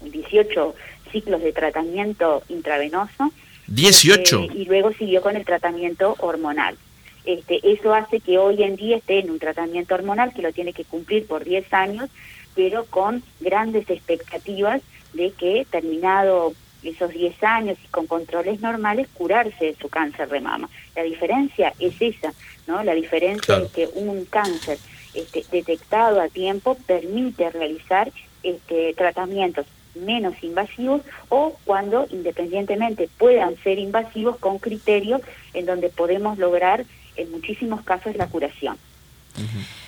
18 0.01 0.75
ciclos 1.11 1.41
de 1.41 1.53
tratamiento 1.53 2.41
intravenoso. 2.49 3.31
18. 3.67 4.43
Este, 4.43 4.57
y 4.57 4.65
luego 4.65 4.93
siguió 4.93 5.21
con 5.21 5.35
el 5.35 5.45
tratamiento 5.45 6.15
hormonal. 6.19 6.77
Este, 7.25 7.59
eso 7.63 7.93
hace 7.93 8.21
que 8.21 8.37
hoy 8.37 8.63
en 8.63 8.75
día 8.77 8.97
esté 8.97 9.19
en 9.19 9.29
un 9.29 9.39
tratamiento 9.39 9.95
hormonal 9.95 10.33
que 10.33 10.41
lo 10.41 10.53
tiene 10.53 10.73
que 10.73 10.85
cumplir 10.85 11.27
por 11.27 11.43
10 11.43 11.73
años, 11.73 12.09
pero 12.55 12.85
con 12.85 13.21
grandes 13.41 13.89
expectativas 13.89 14.81
de 15.13 15.31
que 15.31 15.67
terminado 15.69 16.53
esos 16.83 17.11
10 17.11 17.43
años 17.43 17.77
y 17.83 17.87
con 17.87 18.07
controles 18.07 18.61
normales 18.61 19.07
curarse 19.13 19.65
de 19.65 19.75
su 19.75 19.89
cáncer 19.89 20.29
de 20.29 20.39
mama. 20.39 20.69
La 20.95 21.03
diferencia 21.03 21.73
es 21.79 22.01
esa, 22.01 22.33
¿no? 22.65 22.83
La 22.83 22.93
diferencia 22.93 23.57
es 23.57 23.71
que 23.71 23.89
un 23.93 24.25
cáncer 24.25 24.77
este, 25.13 25.43
detectado 25.51 26.21
a 26.21 26.29
tiempo 26.29 26.77
permite 26.85 27.49
realizar 27.49 28.11
este, 28.43 28.93
tratamientos 28.93 29.65
menos 30.05 30.35
invasivos 30.41 31.01
o 31.29 31.55
cuando 31.65 32.07
independientemente 32.09 33.09
puedan 33.17 33.55
ser 33.57 33.79
invasivos 33.79 34.37
con 34.37 34.59
criterios 34.59 35.21
en 35.53 35.65
donde 35.65 35.89
podemos 35.89 36.37
lograr 36.37 36.85
en 37.15 37.31
muchísimos 37.31 37.81
casos 37.81 38.15
la 38.15 38.27
curación. 38.27 38.77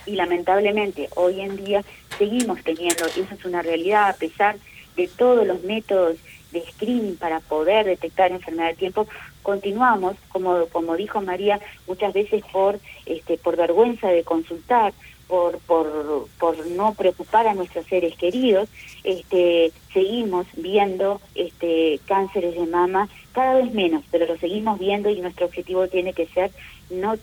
Y 0.06 0.16
lamentablemente 0.16 1.10
hoy 1.16 1.42
en 1.42 1.56
día 1.56 1.84
seguimos 2.18 2.64
teniendo, 2.64 3.06
y 3.16 3.22
eso 3.22 3.34
es 3.34 3.46
una 3.46 3.62
realidad 3.62 4.10
a 4.10 4.14
pesar 4.14 4.58
de 4.96 5.08
todos 5.08 5.46
los 5.48 5.64
métodos 5.64 6.18
de 6.52 6.64
screening 6.72 7.16
para 7.16 7.40
poder 7.40 7.86
detectar 7.86 8.32
enfermedad 8.32 8.70
de 8.70 8.76
tiempo, 8.76 9.08
continuamos, 9.44 10.16
como, 10.30 10.66
como 10.68 10.96
dijo 10.96 11.22
María, 11.22 11.60
muchas 11.88 12.14
veces 12.14 12.44
por, 12.52 12.80
este, 13.06 13.38
por 13.38 13.56
vergüenza 13.56 14.10
de 14.10 14.24
consultar, 14.24 14.94
por, 15.30 15.60
por, 15.60 16.28
por 16.40 16.68
no 16.68 16.96
preocupar 16.96 17.48
a 17.48 17.54
nuestros 17.54 17.86
seres 17.86 18.18
queridos, 18.18 18.68
este, 19.04 19.72
seguimos 19.94 20.48
viendo 20.58 21.22
este, 21.36 22.00
cánceres 22.08 22.56
de 22.56 22.66
mama 22.66 23.08
cada 23.32 23.54
vez 23.54 23.72
menos, 23.72 24.04
pero 24.12 24.26
lo 24.26 24.38
seguimos 24.40 24.80
viendo 24.80 25.10
y 25.10 25.22
nuestro 25.22 25.46
objetivo 25.46 25.88
tiene 25.88 26.14
que 26.14 26.26
ser 26.26 26.52
no 26.90 27.16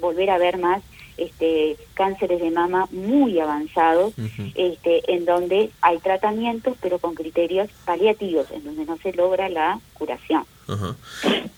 volver 0.00 0.30
a 0.30 0.38
ver 0.38 0.56
más 0.56 0.82
este, 1.18 1.76
cánceres 1.92 2.40
de 2.40 2.50
mama 2.50 2.88
muy 2.92 3.38
avanzados, 3.38 4.14
este, 4.54 5.12
en 5.12 5.26
donde 5.26 5.70
hay 5.82 5.98
tratamientos, 5.98 6.78
pero 6.80 6.98
con 6.98 7.14
criterios 7.14 7.68
paliativos, 7.84 8.50
en 8.50 8.64
donde 8.64 8.86
no 8.86 8.96
se 9.02 9.12
logra 9.12 9.50
la 9.50 9.78
curación. 9.92 10.44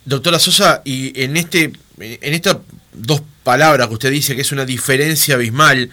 Doctora 0.04 0.40
Sosa, 0.40 0.82
y 0.84 1.22
en 1.22 1.36
este, 1.36 1.72
en 2.02 2.34
estas 2.34 2.58
dos 2.92 3.22
palabras 3.42 3.88
que 3.88 3.94
usted 3.94 4.10
dice 4.10 4.34
que 4.34 4.42
es 4.42 4.52
una 4.52 4.64
diferencia 4.64 5.34
abismal 5.34 5.90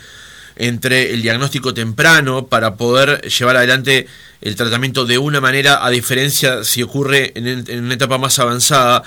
entre 0.56 1.14
el 1.14 1.22
diagnóstico 1.22 1.74
temprano 1.74 2.48
para 2.48 2.76
poder 2.76 3.22
llevar 3.22 3.56
adelante 3.58 4.08
el 4.42 4.56
tratamiento 4.56 5.06
de 5.06 5.18
una 5.18 5.40
manera, 5.40 5.86
a 5.86 5.90
diferencia 5.90 6.64
si 6.64 6.84
ocurre 6.84 7.32
en, 7.36 7.84
una 7.86 7.94
etapa 7.94 8.18
más 8.18 8.40
avanzada, 8.40 9.04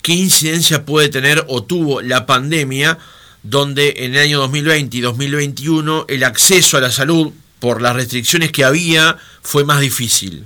¿qué 0.00 0.12
incidencia 0.12 0.84
puede 0.84 1.08
tener 1.08 1.44
o 1.48 1.64
tuvo 1.64 2.02
la 2.02 2.26
pandemia? 2.26 2.98
donde 3.42 3.94
en 3.98 4.14
el 4.14 4.20
año 4.20 4.38
2020 4.38 4.96
y 4.96 5.00
2021 5.00 6.06
el 6.08 6.22
acceso 6.24 6.76
a 6.76 6.80
la 6.80 6.92
salud 6.92 7.32
por 7.58 7.82
las 7.82 7.96
restricciones 7.96 8.52
que 8.52 8.64
había 8.64 9.16
fue 9.42 9.64
más 9.64 9.80
difícil. 9.80 10.44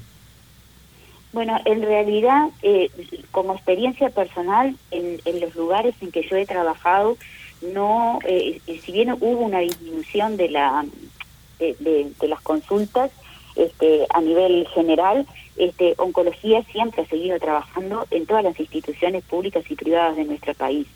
Bueno, 1.37 1.59
en 1.66 1.83
realidad, 1.83 2.49
eh, 2.62 2.88
como 3.31 3.52
experiencia 3.52 4.09
personal, 4.09 4.75
en, 4.90 5.21
los 5.38 5.55
lugares 5.55 5.95
en 6.00 6.11
que 6.11 6.26
yo 6.26 6.35
he 6.35 6.47
trabajado, 6.47 7.19
no, 7.75 8.21
eh, 8.26 8.59
si 8.83 8.90
bien 8.90 9.12
hubo 9.12 9.40
una 9.40 9.59
disminución 9.59 10.38
de 10.38 10.49
la 10.49 10.87
de, 11.59 12.11
las 12.23 12.40
consultas 12.40 13.11
este, 13.55 14.07
a 14.14 14.23
nivel 14.23 14.66
general, 14.69 15.26
este, 15.59 15.93
oncología 15.99 16.62
siempre 16.73 17.02
ha 17.02 17.07
seguido 17.07 17.38
trabajando 17.38 18.07
en 18.11 18.25
todas 18.25 18.43
las 18.43 18.59
instituciones 18.59 19.23
públicas 19.23 19.62
y 19.69 19.75
privadas 19.75 20.16
de 20.16 20.25
nuestro 20.25 20.55
país. 20.55 20.87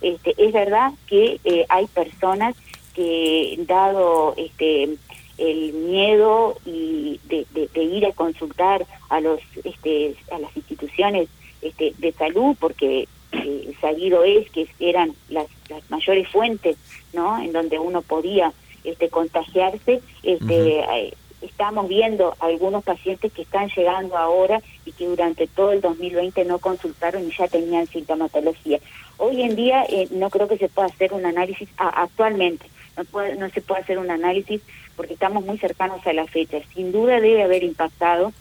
Este, 0.00 0.34
es 0.38 0.52
verdad 0.52 0.90
que 1.06 1.38
eh, 1.44 1.66
hay 1.68 1.86
personas 1.86 2.56
que, 2.94 3.56
dado 3.68 4.34
este, 4.36 4.96
el 5.38 5.72
miedo 5.72 6.56
y 6.64 7.20
de, 7.24 7.46
ir 7.82 8.06
a 8.06 8.12
consultar 8.12 8.86
a 9.08 9.20
los 9.20 9.40
este, 9.64 10.14
a 10.30 10.38
las 10.38 10.56
instituciones 10.56 11.28
este, 11.62 11.94
de 11.98 12.12
salud, 12.12 12.56
porque 12.58 13.08
eh, 13.32 13.74
sabido 13.80 14.24
es 14.24 14.50
que 14.50 14.68
eran 14.78 15.14
las, 15.28 15.46
mayores 15.88 16.28
fuentes, 16.28 16.76
¿no? 17.12 17.42
En 17.42 17.52
donde 17.52 17.78
uno 17.78 18.02
podía 18.02 18.52
este, 18.84 19.08
contagiarse, 19.08 20.02
este, 20.22 20.80
eh, 20.80 21.14
estamos 21.40 21.88
viendo 21.88 22.36
algunos 22.40 22.84
pacientes 22.84 23.32
que 23.32 23.42
están 23.42 23.68
llegando 23.68 24.16
ahora 24.16 24.62
y 24.84 24.92
que 24.92 25.06
durante 25.06 25.46
todo 25.46 25.72
el 25.72 25.80
2020 25.80 26.44
no 26.44 26.58
consultaron 26.58 27.26
y 27.26 27.32
ya 27.36 27.48
tenían 27.48 27.86
sintomatología. 27.86 28.78
Hoy 29.18 29.42
en 29.42 29.56
día 29.56 29.84
eh, 29.88 30.08
no 30.10 30.30
creo 30.30 30.48
que 30.48 30.58
se 30.58 30.68
pueda 30.68 30.88
hacer 30.88 31.12
un 31.12 31.26
análisis 31.26 31.68
actualmente, 31.76 32.66
no, 32.96 33.04
puede, 33.04 33.36
no 33.36 33.48
se 33.50 33.60
puede 33.60 33.82
hacer 33.82 33.98
un 33.98 34.10
análisis 34.10 34.62
porque 34.96 35.14
estamos 35.14 35.44
muy 35.44 35.58
cercanos 35.58 36.06
a 36.06 36.12
la 36.12 36.26
fecha. 36.26 36.58
Sin 36.74 36.92
duda 36.92 37.20
debe 37.20 37.42
haber 37.42 37.62
impactado 37.62 38.32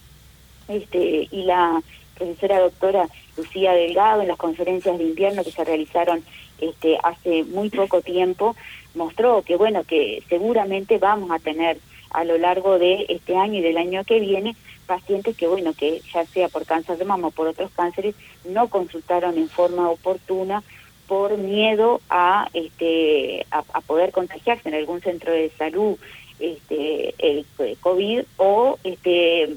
este 0.67 1.27
y 1.29 1.43
la 1.43 1.81
profesora 2.17 2.60
doctora 2.60 3.07
Lucía 3.36 3.74
Delgado 3.74 4.22
en 4.22 4.27
las 4.27 4.38
conferencias 4.38 4.98
de 4.98 5.03
invierno 5.03 5.43
que 5.43 5.51
se 5.51 5.63
realizaron 5.63 6.24
este 6.60 6.98
hace 7.03 7.43
muy 7.43 7.69
poco 7.69 8.01
tiempo 8.01 8.55
mostró 8.95 9.41
que 9.41 9.57
bueno 9.57 9.83
que 9.83 10.24
seguramente 10.29 11.00
vamos 11.00 11.31
a 11.31 11.39
tener 11.39 11.79
a 12.12 12.24
lo 12.24 12.38
largo 12.38 12.79
de 12.79 13.07
este 13.10 13.36
año 13.36 13.60
y 13.60 13.62
del 13.62 13.77
año 13.77 14.05
que 14.05 14.19
viene 14.19 14.55
pacientes 14.83 15.36
que, 15.36 15.48
bueno, 15.48 15.74
que 15.74 16.01
ya 16.13 16.25
sea 16.25 16.50
por 16.50 16.65
cáncer 16.65 16.98
de 16.98 17.05
mama 17.05 17.27
o 17.27 17.31
por 17.31 17.48
otros 17.48 17.72
cánceres, 17.75 18.15
no 18.45 18.67
consultaron 18.67 19.38
en 19.38 19.50
forma 19.50 19.89
oportuna 19.89 20.63
por 21.07 21.38
miedo 21.38 22.01
a, 22.10 22.48
este, 22.53 23.45
a, 23.51 23.62
poder 23.81 24.12
contagiarse 24.12 24.69
en 24.69 24.75
algún 24.75 25.01
centro 25.01 25.31
de 25.31 25.51
salud 25.57 25.98
este, 26.39 27.13
el, 27.19 27.45
COVID 27.81 28.24
o 28.38 28.77
este, 28.83 29.55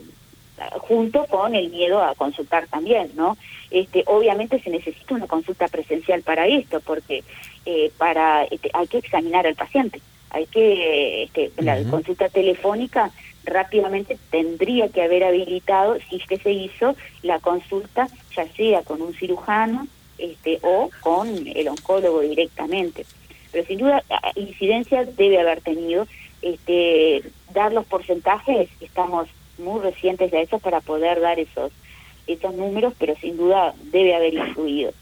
junto 0.78 1.26
con 1.26 1.54
el 1.54 1.70
miedo 1.70 2.02
a 2.02 2.14
consultar 2.14 2.66
también, 2.68 3.10
¿no? 3.14 3.36
Este, 3.70 4.04
obviamente 4.06 4.60
se 4.60 4.70
necesita 4.70 5.14
una 5.14 5.26
consulta 5.26 5.68
presencial 5.68 6.22
para 6.22 6.46
esto, 6.46 6.80
porque 6.80 7.24
eh, 7.64 7.90
para 7.98 8.44
este, 8.44 8.70
hay 8.72 8.86
que 8.86 8.98
examinar 8.98 9.46
al 9.46 9.54
paciente, 9.54 10.00
hay 10.30 10.46
que 10.46 11.24
este, 11.24 11.50
la 11.58 11.82
consulta 11.84 12.28
telefónica 12.28 13.10
rápidamente 13.44 14.18
tendría 14.30 14.88
que 14.88 15.02
haber 15.02 15.24
habilitado, 15.24 15.98
si 16.08 16.16
es 16.16 16.26
que 16.26 16.38
se 16.38 16.52
hizo, 16.52 16.96
la 17.22 17.38
consulta 17.38 18.08
ya 18.34 18.46
sea 18.52 18.82
con 18.82 19.00
un 19.00 19.14
cirujano 19.14 19.86
este, 20.18 20.58
o 20.62 20.90
con 21.00 21.28
el 21.46 21.68
oncólogo 21.68 22.20
directamente. 22.20 23.06
Pero 23.52 23.66
sin 23.66 23.78
duda 23.78 24.02
incidencia 24.34 25.04
debe 25.04 25.40
haber 25.40 25.60
tenido. 25.60 26.06
Este, 26.42 27.22
dar 27.52 27.72
los 27.72 27.86
porcentajes, 27.86 28.68
estamos 28.80 29.28
muy 29.58 29.80
recientes 29.80 30.30
de 30.30 30.42
eso 30.42 30.58
para 30.58 30.80
poder 30.80 31.20
dar 31.20 31.40
esos, 31.40 31.72
esos 32.26 32.54
números, 32.54 32.92
pero 32.98 33.14
sin 33.16 33.36
duda 33.36 33.74
debe 33.90 34.14
haber 34.14 34.34
influido. 34.34 34.92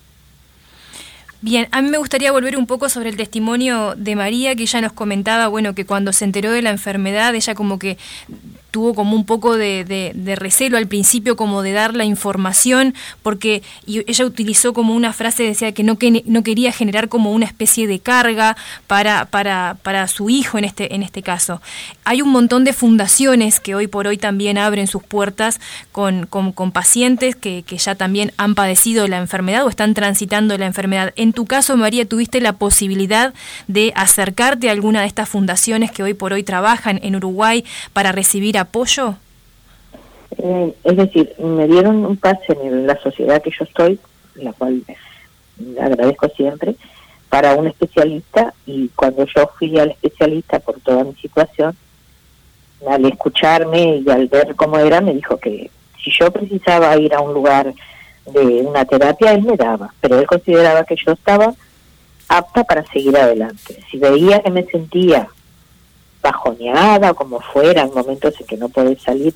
Bien, 1.40 1.68
a 1.72 1.82
mí 1.82 1.90
me 1.90 1.98
gustaría 1.98 2.32
volver 2.32 2.56
un 2.56 2.66
poco 2.66 2.88
sobre 2.88 3.10
el 3.10 3.18
testimonio 3.18 3.94
de 3.96 4.16
María, 4.16 4.56
que 4.56 4.62
ella 4.62 4.80
nos 4.80 4.92
comentaba, 4.92 5.48
bueno, 5.48 5.74
que 5.74 5.84
cuando 5.84 6.12
se 6.14 6.24
enteró 6.24 6.50
de 6.50 6.62
la 6.62 6.70
enfermedad, 6.70 7.34
ella 7.34 7.54
como 7.54 7.78
que 7.78 7.98
tuvo 8.74 8.92
como 8.92 9.14
un 9.14 9.24
poco 9.24 9.56
de, 9.56 10.34
recelo 10.36 10.76
al 10.78 10.88
principio, 10.88 11.36
como 11.36 11.62
de 11.62 11.70
dar 11.70 11.94
la 11.94 12.04
información, 12.04 12.92
porque 13.22 13.62
ella 13.86 14.24
utilizó 14.24 14.72
como 14.72 14.96
una 14.96 15.12
frase, 15.12 15.44
decía 15.44 15.70
que 15.70 15.84
no, 15.84 15.96
que 15.96 16.24
no 16.26 16.42
quería 16.42 16.72
generar 16.72 17.08
como 17.08 17.30
una 17.30 17.46
especie 17.46 17.86
de 17.86 18.00
carga 18.00 18.56
para, 18.88 19.26
para, 19.26 19.76
para 19.84 20.08
su 20.08 20.28
hijo 20.28 20.58
en 20.58 20.64
este, 20.64 20.92
en 20.92 21.04
este 21.04 21.22
caso. 21.22 21.62
Hay 22.04 22.20
un 22.20 22.30
montón 22.30 22.64
de 22.64 22.72
fundaciones 22.72 23.60
que 23.60 23.76
hoy 23.76 23.86
por 23.86 24.08
hoy 24.08 24.18
también 24.18 24.58
abren 24.58 24.88
sus 24.88 25.04
puertas 25.04 25.60
con, 25.92 26.26
con, 26.26 26.72
pacientes 26.72 27.36
que, 27.36 27.62
que 27.64 27.78
ya 27.78 27.94
también 27.94 28.32
han 28.38 28.56
padecido 28.56 29.06
la 29.06 29.18
enfermedad 29.18 29.64
o 29.64 29.68
están 29.68 29.94
transitando 29.94 30.58
la 30.58 30.66
enfermedad. 30.66 31.12
En 31.14 31.32
tu 31.32 31.46
caso, 31.46 31.76
María, 31.76 32.08
¿tuviste 32.08 32.40
la 32.40 32.54
posibilidad 32.54 33.34
de 33.68 33.92
acercarte 33.94 34.68
a 34.68 34.72
alguna 34.72 35.02
de 35.02 35.06
estas 35.06 35.28
fundaciones 35.28 35.92
que 35.92 36.02
hoy 36.02 36.14
por 36.14 36.32
hoy 36.32 36.42
trabajan 36.42 36.98
en 37.04 37.14
Uruguay 37.14 37.64
para 37.92 38.10
recibir 38.10 38.58
apoyo? 38.58 38.63
Eh, 40.38 40.74
es 40.82 40.96
decir, 40.96 41.34
me 41.38 41.66
dieron 41.66 42.04
un 42.04 42.16
pase 42.16 42.56
en 42.62 42.86
la 42.86 43.00
sociedad 43.00 43.42
que 43.42 43.50
yo 43.50 43.64
estoy, 43.64 43.98
la 44.34 44.52
cual 44.52 44.82
agradezco 45.80 46.28
siempre, 46.30 46.76
para 47.28 47.54
un 47.54 47.66
especialista 47.66 48.54
y 48.66 48.88
cuando 48.90 49.26
yo 49.26 49.50
fui 49.58 49.78
al 49.78 49.90
especialista 49.90 50.58
por 50.60 50.80
toda 50.80 51.04
mi 51.04 51.14
situación, 51.14 51.76
al 52.88 53.04
escucharme 53.06 54.02
y 54.04 54.10
al 54.10 54.28
ver 54.28 54.54
cómo 54.56 54.78
era, 54.78 55.00
me 55.00 55.14
dijo 55.14 55.36
que 55.38 55.70
si 56.02 56.10
yo 56.10 56.30
precisaba 56.30 56.96
ir 56.96 57.14
a 57.14 57.20
un 57.20 57.32
lugar 57.32 57.72
de 58.26 58.62
una 58.62 58.84
terapia, 58.84 59.32
él 59.32 59.42
me 59.42 59.56
daba, 59.56 59.92
pero 60.00 60.18
él 60.18 60.26
consideraba 60.26 60.84
que 60.84 60.96
yo 60.96 61.12
estaba 61.12 61.54
apta 62.28 62.64
para 62.64 62.84
seguir 62.86 63.16
adelante. 63.16 63.78
Si 63.90 63.98
veía 63.98 64.40
que 64.40 64.50
me 64.50 64.64
sentía 64.64 65.28
bajoneada 66.24 67.12
o 67.12 67.14
como 67.14 67.38
fuera, 67.40 67.82
en 67.82 67.94
momentos 67.94 68.34
en 68.40 68.46
que 68.46 68.56
no 68.56 68.70
podés 68.70 69.00
salir 69.02 69.34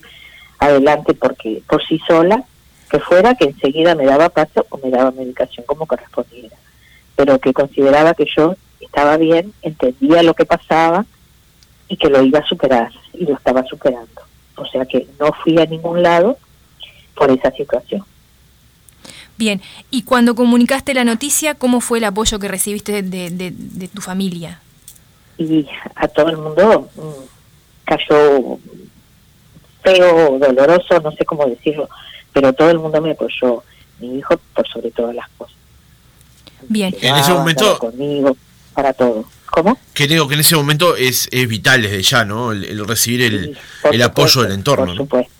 adelante 0.58 1.14
porque 1.14 1.62
por 1.68 1.86
sí 1.86 2.00
sola, 2.08 2.42
que 2.90 2.98
fuera 2.98 3.34
que 3.34 3.44
enseguida 3.44 3.94
me 3.94 4.06
daba 4.06 4.30
paso 4.30 4.66
o 4.70 4.78
me 4.78 4.90
daba 4.90 5.10
medicación 5.12 5.66
como 5.66 5.86
correspondiera, 5.86 6.56
pero 7.14 7.38
que 7.38 7.52
consideraba 7.52 8.14
que 8.14 8.26
yo 8.34 8.56
estaba 8.80 9.18
bien, 9.18 9.52
entendía 9.62 10.22
lo 10.22 10.34
que 10.34 10.46
pasaba 10.46 11.04
y 11.88 11.96
que 11.96 12.08
lo 12.08 12.22
iba 12.22 12.38
a 12.38 12.46
superar 12.46 12.90
y 13.12 13.26
lo 13.26 13.34
estaba 13.34 13.62
superando. 13.64 14.22
O 14.56 14.64
sea 14.64 14.86
que 14.86 15.06
no 15.20 15.30
fui 15.44 15.58
a 15.60 15.66
ningún 15.66 16.02
lado 16.02 16.38
por 17.14 17.30
esa 17.30 17.50
situación. 17.52 18.04
Bien, 19.36 19.60
y 19.90 20.02
cuando 20.02 20.34
comunicaste 20.34 20.94
la 20.94 21.04
noticia, 21.04 21.54
¿cómo 21.54 21.80
fue 21.80 21.98
el 21.98 22.04
apoyo 22.04 22.38
que 22.38 22.48
recibiste 22.48 23.02
de, 23.02 23.30
de 23.30 23.88
tu 23.88 24.00
familia? 24.00 24.60
Y 25.38 25.66
a 25.94 26.08
todo 26.08 26.28
el 26.28 26.36
mundo 26.36 26.90
mm, 26.96 27.84
cayó 27.84 28.58
feo, 29.82 30.38
doloroso, 30.38 31.00
no 31.00 31.12
sé 31.12 31.24
cómo 31.24 31.46
decirlo, 31.46 31.88
pero 32.32 32.52
todo 32.52 32.70
el 32.70 32.78
mundo 32.78 33.00
me 33.00 33.12
apoyó, 33.12 33.62
mi 34.00 34.18
hijo 34.18 34.38
por 34.54 34.68
sobre 34.68 34.90
todas 34.90 35.14
las 35.14 35.28
cosas. 35.30 35.56
Bien. 36.68 36.94
En 37.00 37.14
ese 37.16 37.32
momento... 37.32 37.78
Conmigo, 37.78 38.36
para 38.74 38.92
todo. 38.92 39.24
¿Cómo? 39.50 39.78
Que 39.94 40.06
digo 40.06 40.28
que 40.28 40.34
en 40.34 40.40
ese 40.40 40.56
momento 40.56 40.94
es, 40.96 41.28
es 41.32 41.48
vital 41.48 41.82
desde 41.82 42.02
ya, 42.02 42.24
¿no? 42.24 42.52
El, 42.52 42.86
recibir 42.86 43.22
el, 43.22 43.58
el 43.90 44.02
apoyo 44.02 44.42
del 44.42 44.52
entorno. 44.52 44.86
Por 44.86 44.96
supuesto. 44.96 45.32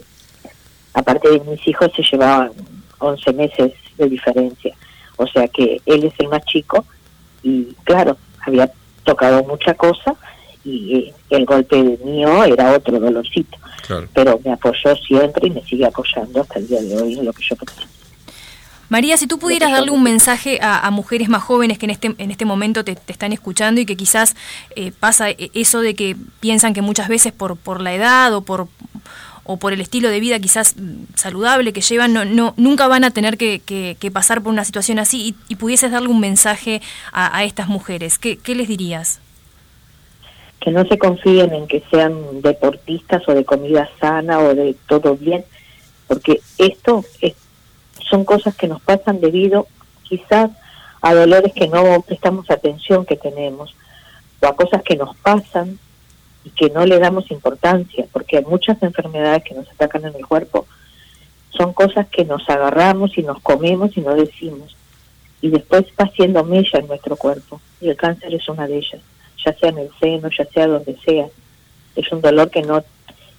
Aparte 0.95 1.29
de 1.31 1.41
mis 1.41 1.67
hijos 1.69 1.91
se 1.95 2.03
llevaban 2.03 2.53
11 2.99 3.33
meses 3.35 3.73
de 3.97 4.09
diferencia. 4.09 4.75
O 5.17 5.27
sea 5.27 5.47
que 5.49 5.81
él 5.85 6.05
es 6.05 6.15
el 6.19 6.29
más 6.29 6.45
chico 6.47 6.85
y 7.43 7.75
claro, 7.85 8.17
había 8.41 8.71
tocado 9.09 9.43
mucha 9.45 9.73
cosa 9.75 10.15
y 10.65 11.13
el 11.31 11.47
golpe 11.47 11.77
mío 12.05 12.45
era 12.45 12.73
otro 12.73 13.01
dolorcito. 13.01 13.57
Pero 14.13 14.39
me 14.45 14.53
apoyó 14.53 14.95
siempre 14.97 15.47
y 15.47 15.51
me 15.51 15.63
sigue 15.65 15.87
apoyando 15.87 16.43
hasta 16.43 16.59
el 16.59 16.69
día 16.69 16.83
de 16.83 17.01
hoy 17.01 17.19
en 17.19 17.25
lo 17.25 17.33
que 17.33 17.43
yo 17.43 17.57
preciso. 17.57 17.87
María, 18.91 19.17
si 19.17 19.27
tú 19.27 19.39
pudieras 19.39 19.71
darle 19.71 19.91
un 19.91 20.03
mensaje 20.03 20.59
a, 20.63 20.91
mujeres 20.91 21.29
más 21.29 21.43
jóvenes 21.43 21.79
que 21.79 21.87
en 21.87 21.91
este, 21.91 22.15
en 22.17 22.31
este 22.31 22.45
momento 22.45 22.85
te, 22.85 22.97
están 23.07 23.33
escuchando 23.33 23.81
y 23.81 23.87
que 23.87 23.97
quizás 23.97 24.35
eh, 24.77 24.93
pasa 24.99 25.31
e, 25.31 25.51
eso 25.55 25.81
de 25.81 25.95
que 25.95 26.17
piensan 26.41 26.73
que 26.73 26.81
muchas 26.81 27.09
veces 27.09 27.33
por, 27.33 27.57
por 27.57 27.83
la 27.83 27.93
edad 27.93 28.35
o 28.35 28.41
por, 28.41 28.69
o 29.49 29.57
por 29.57 29.73
el 29.73 29.81
estilo 29.81 30.11
de 30.11 30.21
vida 30.21 30.39
quizás 30.39 30.75
saludable 31.15 31.73
que 31.73 31.81
llevan, 31.81 32.13
no, 32.13 32.27
no, 32.27 32.53
nunca 32.59 32.87
van 32.87 33.03
a 33.03 33.11
tener 33.11 33.39
que, 33.39 34.11
pasar 34.13 34.43
por 34.43 34.53
una 34.53 34.63
situación 34.63 34.99
así 34.99 35.35
y, 35.49 35.57
pudieses 35.57 35.91
darle 35.91 36.09
un 36.09 36.21
mensaje 36.21 36.83
a, 37.13 37.43
estas 37.45 37.67
mujeres, 37.67 38.19
¿qué, 38.19 38.37
¿qué, 38.37 38.55
les 38.55 38.69
dirías? 38.69 39.23
Que 40.61 40.71
no 40.71 40.85
se 40.85 40.99
confíen 40.99 41.55
en 41.55 41.67
que 41.67 41.83
sean 41.91 42.43
deportistas 42.43 43.27
o 43.27 43.33
de 43.33 43.47
comida 43.47 43.89
sana 43.99 44.39
o 44.39 44.55
de 44.55 44.77
todo 44.87 45.17
bien, 45.17 45.47
porque 46.07 46.43
esto 46.59 47.07
es, 47.23 47.33
son 48.11 48.27
cosas 48.27 48.55
que 48.55 48.69
nos 48.69 48.83
pasan 48.83 49.19
debido 49.19 49.67
quizás 50.03 50.51
a 51.01 51.15
dolores 51.15 51.55
que 51.55 51.69
no 51.69 52.03
prestamos 52.03 52.51
atención 52.51 53.07
que 53.07 53.17
tenemos 53.17 53.75
o 54.43 54.47
a 54.47 54.55
cosas 54.55 54.83
que 54.83 54.97
nos 54.97 55.17
pasan 55.17 55.79
y 56.45 56.51
que 56.51 56.71
no 56.71 56.87
le 56.87 56.99
damos 56.99 57.31
importancia, 57.31 58.07
porque 58.13 58.39
hay 58.39 58.45
muchas 58.45 58.83
enfermedades 58.83 59.45
que 59.45 59.55
nos 59.55 59.69
atacan 59.71 60.05
en 60.05 60.15
el 60.17 60.27
cuerpo 60.27 60.67
son 61.59 61.73
cosas 61.73 62.07
que 62.09 62.25
nos 62.25 62.49
agarramos 62.49 63.19
y 63.19 63.23
nos 63.23 63.41
comemos 63.43 63.97
y 63.97 64.01
no 64.01 64.15
decimos. 64.15 64.77
Y 65.41 65.51
después 65.51 65.85
va 66.01 66.05
haciendo 66.05 66.45
mella 66.45 66.79
en 66.79 66.87
nuestro 66.87 67.17
cuerpo. 67.17 67.61
Y 67.81 67.89
el 67.89 67.97
cáncer 67.97 68.33
es 68.33 68.49
una 68.49 68.67
de 68.67 68.79
ellas, 68.79 69.01
ya 69.45 69.53
sea 69.55 69.71
en 69.71 69.79
el 69.79 69.91
seno, 70.01 70.29
ya 70.31 70.45
sea 70.47 70.67
donde 70.67 70.97
sea. 71.05 71.27
Es 71.97 72.11
un 72.13 72.21
dolor 72.21 72.51
que 72.51 72.63
no, 72.63 72.85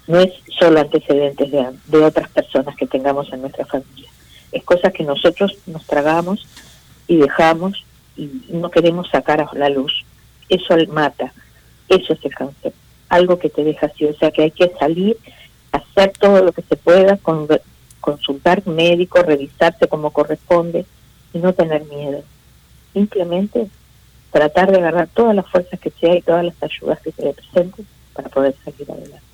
no 0.07 0.19
es 0.19 0.33
solo 0.59 0.79
antecedentes 0.79 1.49
de, 1.49 1.65
de 1.88 1.97
otras 2.03 2.29
personas 2.29 2.75
que 2.75 2.88
tengamos 2.88 3.31
en 3.31 3.41
nuestra 3.41 3.65
familia. 3.65 4.09
Es 4.51 4.63
cosas 4.63 4.91
que 4.93 5.03
nosotros 5.03 5.57
nos 5.65 5.85
tragamos 5.85 6.45
y 7.07 7.17
dejamos 7.17 7.85
y 8.17 8.29
no 8.49 8.69
queremos 8.69 9.09
sacar 9.09 9.39
a 9.41 9.49
la 9.53 9.69
luz. 9.69 10.03
Eso 10.49 10.75
mata. 10.89 11.31
Eso 11.88 12.13
es 12.13 12.25
el 12.25 12.35
cáncer 12.35 12.73
algo 13.10 13.39
que 13.39 13.50
te 13.50 13.63
deja 13.63 13.88
así, 13.88 14.06
o 14.06 14.13
sea 14.13 14.32
que 14.32 14.43
hay 14.43 14.52
que 14.52 14.72
salir, 14.80 15.17
hacer 15.72 16.13
todo 16.17 16.43
lo 16.43 16.52
que 16.52 16.62
se 16.62 16.76
pueda, 16.76 17.17
con, 17.17 17.48
consultar 18.00 18.65
médico, 18.67 19.22
revisarse 19.22 19.88
como 19.88 20.12
corresponde 20.12 20.86
y 21.34 21.39
no 21.39 21.54
tener 21.54 21.86
miedo. 21.86 22.24
Simplemente 22.93 23.67
tratar 24.32 24.72
de 24.72 24.78
agarrar 24.78 25.10
todas 25.13 25.36
las 25.36 25.48
fuerzas 25.48 25.80
que 25.80 25.91
sea 25.91 26.15
y 26.15 26.22
todas 26.22 26.45
las 26.45 26.56
ayudas 26.62 27.00
que 27.02 27.12
se 27.12 27.24
le 27.24 27.34
presenten 27.34 27.86
para 28.13 28.30
poder 28.30 28.56
salir 28.63 28.91
adelante. 28.91 29.28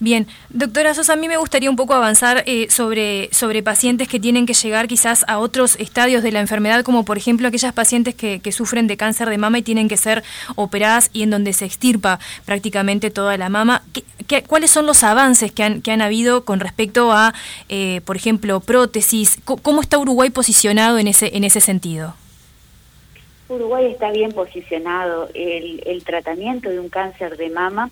Bien, 0.00 0.28
doctora 0.50 0.94
Sosa, 0.94 1.14
a 1.14 1.16
mí 1.16 1.26
me 1.26 1.38
gustaría 1.38 1.68
un 1.68 1.74
poco 1.74 1.92
avanzar 1.92 2.44
eh, 2.46 2.70
sobre, 2.70 3.28
sobre 3.32 3.64
pacientes 3.64 4.06
que 4.06 4.20
tienen 4.20 4.46
que 4.46 4.54
llegar 4.54 4.86
quizás 4.86 5.24
a 5.26 5.40
otros 5.40 5.74
estadios 5.80 6.22
de 6.22 6.30
la 6.30 6.38
enfermedad, 6.38 6.84
como 6.84 7.04
por 7.04 7.18
ejemplo 7.18 7.48
aquellas 7.48 7.72
pacientes 7.72 8.14
que, 8.14 8.40
sufren 8.52 8.86
de 8.86 8.96
cáncer 8.96 9.28
de 9.28 9.38
mama 9.38 9.58
y 9.58 9.62
tienen 9.62 9.88
que 9.88 9.96
ser 9.96 10.22
operadas 10.54 11.10
y 11.12 11.24
en 11.24 11.30
donde 11.30 11.52
se 11.52 11.64
extirpa 11.64 12.20
prácticamente 12.46 13.10
toda 13.10 13.36
la 13.36 13.48
mama. 13.48 13.82
¿Qué, 14.26 14.42
cuáles 14.42 14.70
son 14.70 14.86
los 14.86 15.02
avances 15.02 15.50
que 15.50 15.64
han, 15.64 15.82
que 15.82 15.90
han 15.90 16.00
habido 16.00 16.44
con 16.44 16.60
respecto 16.60 17.12
a, 17.12 17.34
eh, 17.68 18.00
por 18.04 18.16
ejemplo, 18.16 18.60
prótesis? 18.60 19.38
¿Cómo 19.44 19.80
está 19.80 19.98
Uruguay 19.98 20.30
posicionado 20.30 20.98
en 20.98 21.08
ese, 21.08 21.36
en 21.36 21.42
ese 21.42 21.60
sentido? 21.60 22.14
Uruguay 23.48 23.86
está 23.86 24.12
bien 24.12 24.30
posicionado. 24.32 25.28
El, 25.34 25.82
el 25.86 26.04
tratamiento 26.04 26.70
de 26.70 26.78
un 26.78 26.88
cáncer 26.88 27.36
de 27.36 27.50
mama 27.50 27.90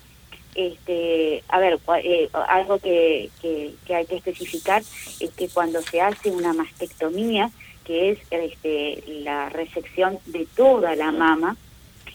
este, 0.57 1.43
a 1.49 1.59
ver, 1.59 1.79
eh, 2.03 2.29
algo 2.49 2.79
que, 2.79 3.29
que, 3.41 3.95
hay 3.95 4.05
que 4.07 4.15
especificar 4.15 4.81
es 5.19 5.29
que 5.37 5.47
cuando 5.49 5.81
se 5.83 6.01
hace 6.01 6.31
una 6.31 6.51
mastectomía, 6.51 7.51
que 7.85 8.09
es 8.09 8.19
este, 8.31 9.03
la 9.21 9.49
resección 9.49 10.17
de 10.25 10.47
toda 10.55 10.95
la 10.95 11.11
mama, 11.11 11.55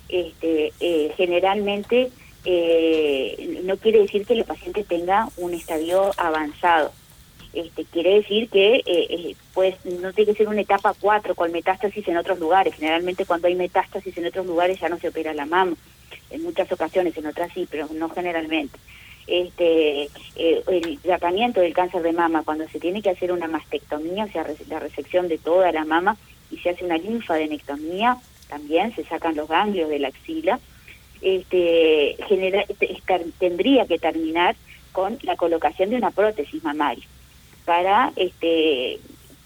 este, 0.08 0.72
eh, 0.80 1.12
generalmente 1.16 2.10
eh, 2.44 3.60
no 3.62 3.76
quiere 3.76 4.00
decir 4.00 4.26
que 4.26 4.34
el 4.34 4.44
paciente 4.44 4.82
tenga 4.82 5.28
un 5.36 5.54
estadio 5.54 6.10
avanzado. 6.16 6.92
Este, 7.52 7.84
quiere 7.84 8.14
decir 8.14 8.48
que 8.48 9.36
pues 9.52 9.74
no 9.84 10.12
tiene 10.12 10.32
que 10.32 10.38
ser 10.38 10.48
una 10.48 10.62
etapa 10.62 10.94
4 10.98 11.34
con 11.34 11.52
metástasis 11.52 12.08
en 12.08 12.16
otros 12.16 12.38
lugares. 12.38 12.74
Generalmente 12.74 13.26
cuando 13.26 13.48
hay 13.48 13.54
metástasis 13.54 14.16
en 14.16 14.26
otros 14.26 14.46
lugares 14.46 14.80
ya 14.80 14.88
no 14.88 14.98
se 14.98 15.08
opera 15.08 15.34
la 15.34 15.44
mama 15.44 15.76
en 16.30 16.42
muchas 16.42 16.70
ocasiones, 16.72 17.16
en 17.16 17.26
otras 17.26 17.52
sí, 17.52 17.68
pero 17.70 17.88
no 17.92 18.08
generalmente. 18.08 18.78
este, 19.26 20.04
eh, 20.36 20.62
el 20.66 20.98
tratamiento 20.98 21.60
del 21.60 21.74
cáncer 21.74 22.02
de 22.02 22.12
mama, 22.12 22.42
cuando 22.42 22.68
se 22.68 22.80
tiene 22.80 23.02
que 23.02 23.10
hacer 23.10 23.30
una 23.30 23.46
mastectomía, 23.46 24.24
o 24.24 24.28
sea, 24.28 24.44
la 24.68 24.80
resección 24.80 25.28
de 25.28 25.38
toda 25.38 25.70
la 25.70 25.84
mama, 25.84 26.16
y 26.50 26.58
se 26.58 26.70
hace 26.70 26.84
una 26.84 26.98
linfadenectomía, 26.98 28.16
también 28.48 28.94
se 28.94 29.04
sacan 29.04 29.36
los 29.36 29.48
ganglios 29.48 29.88
de 29.88 30.00
la 30.00 30.08
axila, 30.08 30.58
este, 31.20 32.16
genera, 32.28 32.64
tendría 33.38 33.86
que 33.86 33.98
terminar 33.98 34.56
con 34.90 35.18
la 35.22 35.36
colocación 35.36 35.90
de 35.90 35.96
una 35.96 36.10
prótesis 36.10 36.62
mamaria 36.64 37.06
para 37.64 38.12
este, 38.16 38.98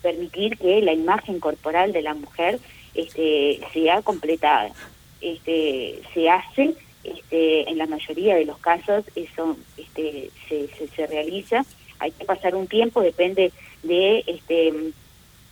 permitir 0.03 0.57
que 0.59 0.81
la 0.83 0.93
imagen 0.93 1.41
corporal 1.41 1.93
de 1.93 2.03
la 2.03 2.15
mujer 2.15 2.59
este, 2.95 3.61
sea 3.73 4.03
completada. 4.03 4.71
Este, 5.21 6.01
se 6.15 6.29
hace, 6.29 6.75
este, 7.05 7.69
en 7.71 7.79
la 7.79 7.87
mayoría 7.87 8.37
de 8.37 8.45
los 8.45 8.59
casos 8.59 9.05
eso 9.15 9.57
este, 9.77 10.31
se, 10.49 10.69
se, 10.69 11.07
realiza, 11.07 11.65
hay 11.99 12.11
que 12.11 12.25
pasar 12.25 12.55
un 12.55 12.67
tiempo, 12.67 13.01
depende 13.01 13.53
de, 13.83 14.25
este, 14.27 14.73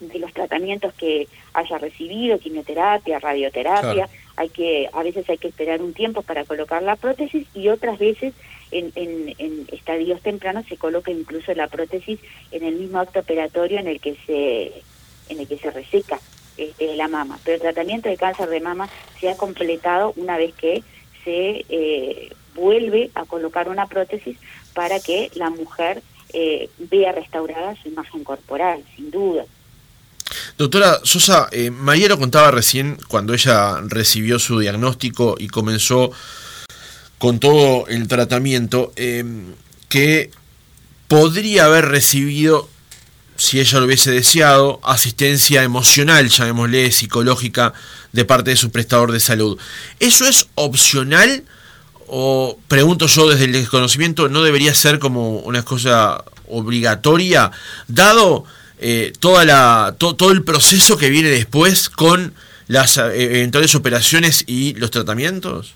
de 0.00 0.18
los 0.18 0.33
tratamientos 0.33 0.92
que 0.94 1.29
haya 1.55 1.79
recibido, 1.79 2.38
quimioterapia, 2.38 3.18
radioterapia, 3.18 4.09
hay 4.37 4.48
que, 4.48 4.88
a 4.92 5.03
veces 5.03 5.29
hay 5.31 5.38
que 5.38 5.48
esperar 5.48 5.81
un 5.81 5.94
tiempo 5.94 6.22
para 6.22 6.44
colocar 6.44 6.83
la 6.83 6.96
prótesis 6.96 7.46
y 7.55 7.68
otras 7.68 7.98
veces 7.98 8.35
en, 8.74 9.34
en, 9.38 9.66
estadios 9.72 10.20
tempranos 10.20 10.66
se 10.66 10.76
coloca 10.76 11.10
incluso 11.10 11.54
la 11.54 11.68
prótesis 11.68 12.18
en 12.50 12.64
el 12.64 12.74
mismo 12.74 12.98
acto 12.98 13.20
operatorio 13.20 13.78
en 13.78 13.87
el 13.87 14.00
que 14.00 14.16
se, 14.26 14.72
en 15.28 15.40
el 15.40 15.48
que 15.48 15.58
se 15.58 15.70
reseca 15.70 16.18
este, 16.56 16.96
la 16.96 17.08
mama. 17.08 17.38
Pero 17.44 17.56
el 17.56 17.62
tratamiento 17.62 18.08
de 18.08 18.16
cáncer 18.16 18.48
de 18.48 18.60
mama 18.60 18.88
se 19.20 19.30
ha 19.30 19.37
completado 19.37 20.12
una 20.16 20.37
vez 20.37 20.54
que 20.54 20.82
se 21.24 21.64
eh, 21.68 22.32
vuelve 22.54 23.10
a 23.14 23.24
colocar 23.24 23.68
una 23.68 23.87
prótesis 23.87 24.37
para 24.74 25.00
que 25.00 25.30
la 25.34 25.50
mujer 25.50 26.02
eh, 26.32 26.68
vea 26.78 27.12
restaurada 27.12 27.76
su 27.80 27.88
imagen 27.88 28.24
corporal, 28.24 28.84
sin 28.96 29.10
duda. 29.10 29.44
Doctora 30.56 31.00
Sosa, 31.04 31.48
eh, 31.52 31.70
lo 31.70 32.18
contaba 32.18 32.50
recién 32.50 32.98
cuando 33.08 33.34
ella 33.34 33.80
recibió 33.87 34.38
su 34.38 34.58
diagnóstico 34.58 35.37
y 35.38 35.48
comenzó 35.48 36.10
con 37.24 37.40
todo 37.40 37.87
el 37.88 38.06
tratamiento, 38.06 38.92
eh, 38.96 39.24
que 39.88 40.30
podría 41.08 41.64
haber 41.64 41.87
recibido, 41.87 42.68
si 43.38 43.60
ella 43.60 43.80
lo 43.80 43.87
hubiese 43.87 44.10
deseado, 44.10 44.78
asistencia 44.82 45.62
emocional, 45.62 46.28
llamémosle 46.28 46.92
psicológica, 46.92 47.72
de 48.12 48.26
parte 48.26 48.50
de 48.50 48.56
su 48.56 48.70
prestador 48.70 49.10
de 49.10 49.20
salud. 49.20 49.58
¿Eso 50.00 50.26
es 50.26 50.48
opcional? 50.54 51.44
O 52.08 52.58
pregunto 52.68 53.06
yo 53.06 53.30
desde 53.30 53.46
el 53.46 53.52
desconocimiento, 53.52 54.28
¿no 54.28 54.42
debería 54.42 54.74
ser 54.74 54.98
como 54.98 55.38
una 55.38 55.62
cosa 55.62 56.22
obligatoria, 56.46 57.50
dado 57.88 58.44
eh, 58.78 59.14
toda 59.18 59.46
la, 59.46 59.96
todo 59.96 60.30
el 60.30 60.44
proceso 60.44 60.98
que 60.98 61.08
viene 61.08 61.30
después 61.30 61.88
con 61.88 62.34
las 62.66 62.98
eh, 62.98 63.38
eventuales 63.38 63.74
operaciones 63.74 64.44
y 64.46 64.74
los 64.74 64.90
tratamientos? 64.90 65.72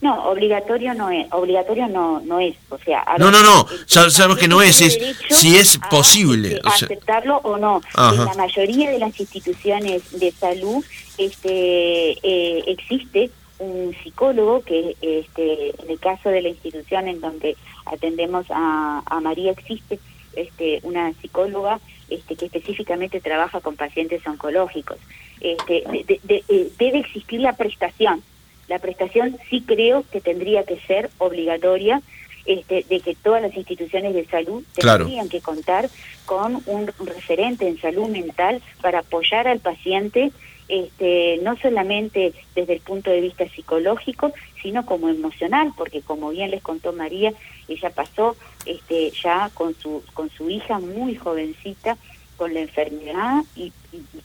No, 0.00 0.30
obligatorio 0.30 0.94
no 0.94 1.10
es, 1.10 1.26
obligatorio 1.30 1.86
no, 1.88 2.20
no 2.20 2.40
es, 2.40 2.56
o 2.70 2.78
sea... 2.78 3.04
no, 3.18 3.30
no, 3.30 3.42
no, 3.42 3.66
sabemos 3.86 4.38
que 4.38 4.48
no 4.48 4.62
es, 4.62 4.80
es 4.80 4.98
si 5.28 5.56
es 5.56 5.78
posible. 5.90 6.58
aceptarlo 6.64 7.36
o 7.38 7.58
no. 7.58 7.82
En 7.96 8.24
la 8.24 8.34
mayoría 8.34 8.90
de 8.90 8.98
las 8.98 9.18
instituciones 9.20 10.18
de 10.18 10.30
salud 10.32 10.82
este, 11.18 12.12
eh, 12.22 12.64
existe 12.66 13.30
un 13.58 13.94
psicólogo 14.02 14.62
que 14.62 14.96
este, 15.02 15.74
en 15.82 15.90
el 15.90 16.00
caso 16.00 16.30
de 16.30 16.40
la 16.40 16.48
institución 16.48 17.06
en 17.08 17.20
donde 17.20 17.56
atendemos 17.84 18.46
a, 18.48 19.02
a 19.04 19.20
María 19.20 19.52
existe 19.52 19.98
este, 20.34 20.80
una 20.82 21.12
psicóloga 21.20 21.78
este, 22.08 22.36
que 22.36 22.46
específicamente 22.46 23.20
trabaja 23.20 23.60
con 23.60 23.76
pacientes 23.76 24.26
oncológicos. 24.26 24.96
Este, 25.40 25.84
eh, 26.08 26.72
debe 26.78 26.98
existir 26.98 27.40
la 27.40 27.54
prestación. 27.54 28.22
La 28.70 28.78
prestación 28.78 29.36
sí 29.50 29.64
creo 29.66 30.04
que 30.12 30.20
tendría 30.20 30.62
que 30.62 30.78
ser 30.86 31.10
obligatoria 31.18 32.00
este, 32.46 32.86
de 32.88 33.00
que 33.00 33.16
todas 33.16 33.42
las 33.42 33.56
instituciones 33.56 34.14
de 34.14 34.24
salud 34.26 34.62
tendrían 34.74 35.28
que 35.28 35.40
contar 35.40 35.90
con 36.24 36.62
un 36.66 36.86
referente 37.04 37.66
en 37.66 37.80
salud 37.80 38.06
mental 38.08 38.62
para 38.80 39.00
apoyar 39.00 39.48
al 39.48 39.58
paciente 39.58 40.30
este, 40.68 41.40
no 41.42 41.56
solamente 41.56 42.32
desde 42.54 42.74
el 42.74 42.80
punto 42.80 43.10
de 43.10 43.20
vista 43.20 43.44
psicológico, 43.48 44.32
sino 44.62 44.86
como 44.86 45.08
emocional, 45.08 45.72
porque 45.76 46.00
como 46.00 46.30
bien 46.30 46.52
les 46.52 46.62
contó 46.62 46.92
María, 46.92 47.32
ella 47.66 47.90
pasó 47.90 48.36
este, 48.66 49.10
ya 49.10 49.50
con 49.52 49.74
su, 49.74 50.04
con 50.14 50.30
su 50.30 50.48
hija 50.48 50.78
muy 50.78 51.16
jovencita 51.16 51.98
con 52.36 52.54
la 52.54 52.60
enfermedad 52.60 53.42
y, 53.56 53.72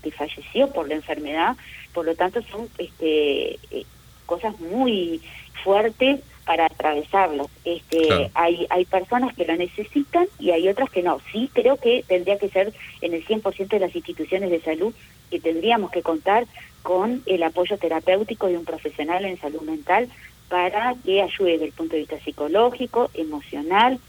que 0.04 0.12
falleció 0.12 0.72
por 0.72 0.88
la 0.88 0.94
enfermedad, 0.94 1.58
por 1.96 2.06
lo 2.06 2.14
tanto 2.14 2.44
son 2.44 2.70
este, 2.78 3.58
eh, 3.72 3.86
cosas 4.26 4.60
muy 4.60 5.22
fuertes 5.64 6.22
para 6.46 6.68
atravesarlo. 6.68 7.50
Este, 7.64 8.30
hay, 8.34 8.68
hay 8.70 8.86
personas 8.86 9.36
que 9.36 9.46
lo 9.46 9.56
necesitan 9.56 10.28
y 10.40 10.52
hay 10.52 10.68
otras 10.70 10.90
que 10.90 11.02
no. 11.02 11.20
Sí, 11.32 11.50
creo 11.54 11.78
que 11.78 12.04
tendría 12.08 12.38
que 12.38 12.50
ser 12.50 12.74
en 13.02 13.14
el 13.14 13.26
100% 13.26 13.68
de 13.68 13.80
las 13.80 13.96
instituciones 13.96 14.52
de 14.52 14.62
salud 14.62 14.94
que 15.32 15.40
tendríamos 15.40 15.92
que 15.92 16.04
contar 16.04 16.46
con 16.84 17.24
el 17.26 17.42
apoyo 17.42 17.78
terapéutico 17.78 18.48
de 18.48 18.58
un 18.58 18.66
profesional 18.66 19.26
en 19.26 19.40
salud 19.40 19.62
mental 19.62 20.08
para 20.50 20.94
que 21.04 21.24
ayude 21.24 21.54
desde 21.54 21.66
el 21.66 21.72
punto 21.72 21.94
de 21.94 22.02
vista 22.02 22.20
psicológico, 22.20 23.10
emocional, 23.16 24.00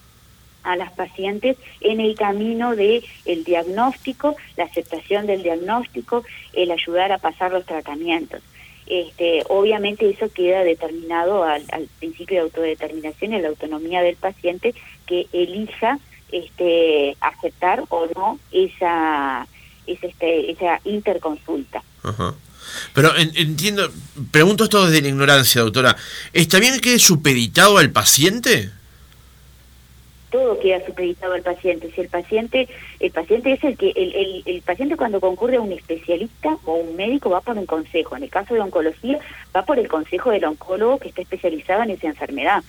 a 0.66 0.76
las 0.76 0.92
pacientes 0.92 1.56
en 1.80 2.00
el 2.00 2.16
camino 2.16 2.74
de 2.74 3.02
el 3.24 3.44
diagnóstico, 3.44 4.36
la 4.56 4.64
aceptación 4.64 5.26
del 5.26 5.42
diagnóstico, 5.42 6.24
el 6.52 6.70
ayudar 6.72 7.12
a 7.12 7.18
pasar 7.18 7.52
los 7.52 7.64
tratamientos. 7.64 8.42
Este, 8.86 9.42
obviamente 9.48 10.08
eso 10.08 10.30
queda 10.32 10.62
determinado 10.62 11.42
al, 11.42 11.62
principio 11.98 12.36
de 12.36 12.42
autodeterminación 12.42 13.32
y 13.32 13.36
a 13.36 13.40
la 13.40 13.48
autonomía 13.48 14.00
del 14.02 14.16
paciente 14.16 14.74
que 15.06 15.26
elija 15.32 15.98
este, 16.30 17.16
aceptar 17.20 17.84
o 17.88 18.06
no 18.14 18.38
esa, 18.52 19.46
esa, 19.86 20.06
este, 20.06 20.52
esa 20.52 20.80
interconsulta. 20.84 21.82
Pero 22.94 23.16
entiendo, 23.16 23.90
pregunto 24.30 24.64
esto 24.64 24.86
desde 24.86 25.02
la 25.02 25.08
ignorancia, 25.08 25.62
doctora. 25.62 25.96
¿Está 26.32 26.58
bien 26.58 26.80
que 26.80 26.94
es 26.94 27.02
supeditado 27.02 27.78
al 27.78 27.90
paciente? 27.90 28.70
Todo 30.36 30.58
queda 30.58 30.84
supeditado 30.84 31.32
al 31.32 31.40
paciente. 31.40 31.90
Si 31.90 32.02
el 32.02 32.10
paciente, 32.10 32.68
el 33.00 33.10
paciente 33.10 33.52
es 33.52 33.64
el 33.64 33.78
que, 33.78 33.90
el, 33.96 34.42
el, 34.44 34.60
paciente 34.60 34.94
cuando 34.94 35.18
concurre 35.18 35.56
a 35.56 35.62
un 35.62 35.72
especialista 35.72 36.58
o 36.66 36.74
un 36.74 36.94
médico 36.94 37.30
va 37.30 37.40
por 37.40 37.56
un 37.56 37.64
consejo. 37.64 38.16
En 38.16 38.24
el 38.24 38.28
caso 38.28 38.52
de 38.52 38.60
oncología 38.60 39.18
va 39.54 39.64
por 39.64 39.78
el 39.78 39.88
consejo 39.88 40.30
del 40.30 40.44
oncólogo 40.44 40.98
que 40.98 41.08
está 41.08 41.22
especializado 41.22 41.84
en 41.84 41.90
esa 41.90 42.08
enfermedad. 42.08 42.62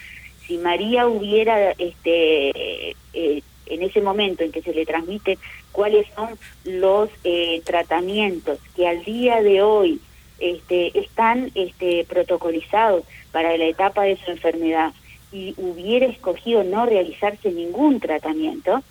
Si 0.45 0.57
María 0.59 1.07
hubiera, 1.07 1.71
este, 1.71 2.91
eh, 3.13 3.43
en 3.65 3.81
ese 3.83 3.99
momento 3.99 4.45
en 4.45 4.53
que 4.53 4.61
se 4.61 4.73
le 4.73 4.85
transmite 4.85 5.37
cuáles 5.73 6.07
son 6.15 6.29
los 6.63 7.09
eh, 7.25 7.61
tratamientos 7.65 8.59
que 8.77 8.87
al 8.87 9.03
día 9.03 9.41
de 9.41 9.61
hoy 9.61 9.99
este, 10.39 10.97
están 10.97 11.51
este, 11.53 12.05
protocolizados 12.07 13.03
para 13.33 13.57
la 13.57 13.65
etapa 13.65 14.03
de 14.03 14.15
su 14.15 14.31
enfermedad 14.31 14.93
y 15.31 15.53
hubiera 15.57 16.05
escogido 16.05 16.63
no 16.63 16.85
realizarse 16.85 17.51
ningún 17.51 17.99
tratamiento, 17.99 18.81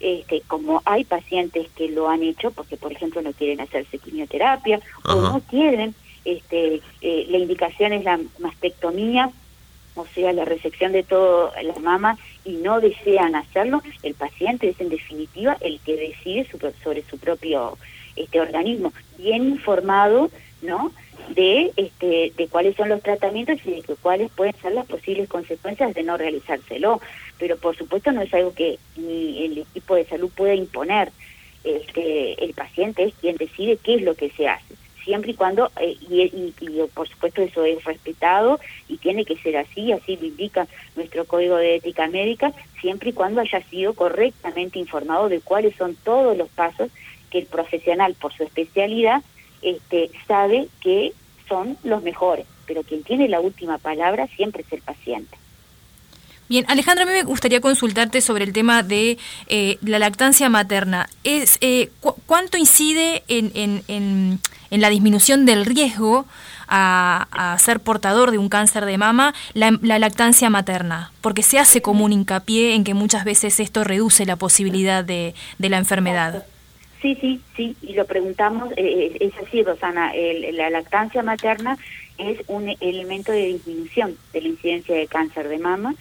este, 0.00 0.42
como 0.46 0.82
hay 0.84 1.04
pacientes 1.04 1.68
que 1.74 1.88
lo 1.88 2.08
han 2.08 2.22
hecho 2.22 2.50
porque, 2.50 2.76
por 2.76 2.92
ejemplo, 2.92 3.20
no 3.22 3.32
quieren 3.32 3.60
hacerse 3.60 3.98
quimioterapia 3.98 4.80
o 5.04 5.14
no 5.14 5.40
quieren, 5.48 5.94
este, 6.24 6.80
eh, 7.00 7.26
la 7.28 7.38
indicación 7.38 7.92
es 7.92 8.04
la 8.04 8.20
mastectomía, 8.38 9.30
o 9.94 10.06
sea, 10.14 10.32
la 10.32 10.44
resección 10.44 10.92
de 10.92 11.02
toda 11.02 11.60
la 11.62 11.74
mama 11.80 12.16
y 12.44 12.52
no 12.52 12.80
desean 12.80 13.34
hacerlo, 13.34 13.82
el 14.02 14.14
paciente 14.14 14.68
es 14.68 14.80
en 14.80 14.90
definitiva 14.90 15.56
el 15.60 15.80
que 15.80 15.96
decide 15.96 16.46
sobre 16.84 17.02
su 17.02 17.18
propio 17.18 17.76
este 18.14 18.40
organismo, 18.40 18.92
bien 19.16 19.44
informado, 19.44 20.30
¿no? 20.62 20.92
de 21.28 21.72
este 21.76 22.32
de 22.36 22.48
cuáles 22.48 22.76
son 22.76 22.88
los 22.88 23.02
tratamientos 23.02 23.58
y 23.64 23.82
de 23.82 23.96
cuáles 24.00 24.30
pueden 24.30 24.54
ser 24.60 24.72
las 24.72 24.86
posibles 24.86 25.28
consecuencias 25.28 25.94
de 25.94 26.02
no 26.02 26.16
realizárselo 26.16 27.00
pero 27.38 27.56
por 27.56 27.76
supuesto 27.76 28.12
no 28.12 28.22
es 28.22 28.32
algo 28.32 28.54
que 28.54 28.78
ni 28.96 29.44
el 29.44 29.58
equipo 29.58 29.94
de 29.94 30.06
salud 30.06 30.30
pueda 30.34 30.54
imponer 30.54 31.10
este 31.64 32.42
el 32.42 32.54
paciente 32.54 33.04
es 33.04 33.14
quien 33.20 33.36
decide 33.36 33.78
qué 33.82 33.96
es 33.96 34.02
lo 34.02 34.14
que 34.14 34.30
se 34.30 34.48
hace 34.48 34.74
siempre 35.04 35.32
y 35.32 35.34
cuando 35.34 35.70
eh, 35.80 35.96
y, 36.00 36.54
y, 36.60 36.82
por 36.94 37.08
supuesto 37.08 37.42
eso 37.42 37.64
es 37.64 37.82
respetado 37.84 38.58
y 38.88 38.96
tiene 38.96 39.24
que 39.24 39.36
ser 39.36 39.56
así 39.56 39.92
así 39.92 40.16
lo 40.16 40.26
indica 40.26 40.66
nuestro 40.96 41.24
código 41.24 41.56
de 41.56 41.76
ética 41.76 42.06
médica 42.08 42.52
siempre 42.80 43.10
y 43.10 43.12
cuando 43.12 43.40
haya 43.40 43.62
sido 43.64 43.94
correctamente 43.94 44.78
informado 44.78 45.28
de 45.28 45.40
cuáles 45.40 45.74
son 45.76 45.94
todos 46.04 46.36
los 46.36 46.48
pasos 46.48 46.90
que 47.30 47.38
el 47.38 47.46
profesional 47.46 48.14
por 48.14 48.32
su 48.32 48.44
especialidad 48.44 49.22
este, 49.62 50.10
sabe 50.26 50.68
que 50.80 51.12
son 51.48 51.76
los 51.84 52.02
mejores, 52.02 52.46
pero 52.66 52.82
quien 52.82 53.02
tiene 53.02 53.28
la 53.28 53.40
última 53.40 53.78
palabra 53.78 54.26
siempre 54.36 54.62
es 54.62 54.72
el 54.72 54.82
paciente. 54.82 55.36
Bien, 56.48 56.64
Alejandra, 56.68 57.04
a 57.04 57.06
mí 57.06 57.12
me 57.12 57.24
gustaría 57.24 57.60
consultarte 57.60 58.22
sobre 58.22 58.44
el 58.44 58.54
tema 58.54 58.82
de 58.82 59.18
eh, 59.48 59.76
la 59.82 59.98
lactancia 59.98 60.48
materna. 60.48 61.06
Es, 61.22 61.58
eh, 61.60 61.90
¿Cuánto 62.26 62.56
incide 62.56 63.22
en, 63.28 63.52
en, 63.54 63.82
en, 64.70 64.80
la 64.80 64.88
disminución 64.88 65.44
del 65.44 65.66
riesgo 65.66 66.24
a, 66.66 67.56
ser 67.60 67.80
portador 67.80 68.30
de 68.30 68.38
un 68.38 68.48
cáncer 68.48 68.86
de 68.86 68.96
mama 68.96 69.34
la, 69.52 69.70
lactancia 69.98 70.48
materna? 70.48 71.12
Porque 71.20 71.42
se 71.42 71.58
hace 71.58 71.82
como 71.82 72.06
un 72.06 72.14
hincapié 72.14 72.74
en 72.74 72.84
que 72.84 72.94
muchas 72.94 73.24
veces 73.24 73.60
esto 73.60 73.84
reduce 73.84 74.24
la 74.24 74.36
posibilidad 74.36 75.04
de, 75.04 75.34
de 75.58 75.68
la 75.68 75.76
enfermedad. 75.76 76.46
Sí, 77.00 77.16
sí, 77.20 77.40
sí, 77.56 77.76
y 77.80 77.92
lo 77.92 78.06
preguntamos, 78.06 78.72
eh, 78.76 79.16
es 79.20 79.32
así, 79.38 79.62
Rosana, 79.62 80.12
la 80.52 80.68
lactancia 80.68 81.22
materna 81.22 81.78
es 82.18 82.40
un 82.48 82.74
elemento 82.80 83.30
de 83.30 83.46
disminución 83.46 84.18
de 84.32 84.42
la 84.42 84.48
incidencia 84.48 84.96
de 84.96 85.06
cáncer 85.06 85.48
de 85.48 85.58
mama. 85.58 85.94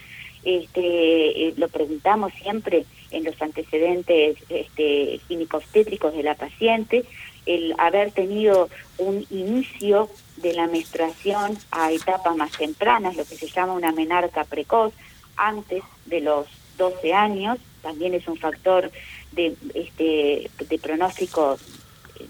Este, 0.44 1.48
eh, 1.48 1.54
lo 1.58 1.68
preguntamos 1.68 2.34
siempre 2.42 2.86
en 3.12 3.24
los 3.24 3.40
antecedentes 3.42 4.38
este, 4.50 5.20
ginecobstétricos 5.28 6.14
de 6.14 6.24
la 6.24 6.36
paciente, 6.36 7.06
el 7.46 7.74
haber 7.78 8.12
tenido 8.12 8.70
un 8.98 9.26
inicio 9.30 10.10
de 10.38 10.54
la 10.54 10.68
menstruación 10.68 11.58
a 11.72 11.92
etapas 11.92 12.36
más 12.36 12.52
tempranas, 12.52 13.16
lo 13.16 13.24
que 13.24 13.36
se 13.36 13.48
llama 13.48 13.74
una 13.74 13.92
menarca 13.92 14.44
precoz, 14.44 14.94
antes 15.36 15.84
de 16.06 16.22
los 16.22 16.48
12 16.78 17.14
años, 17.14 17.60
también 17.82 18.14
es 18.14 18.28
un 18.28 18.38
factor 18.38 18.92
de, 19.32 19.56
este, 19.74 20.50
de 20.68 20.80
pronóstico 20.80 21.58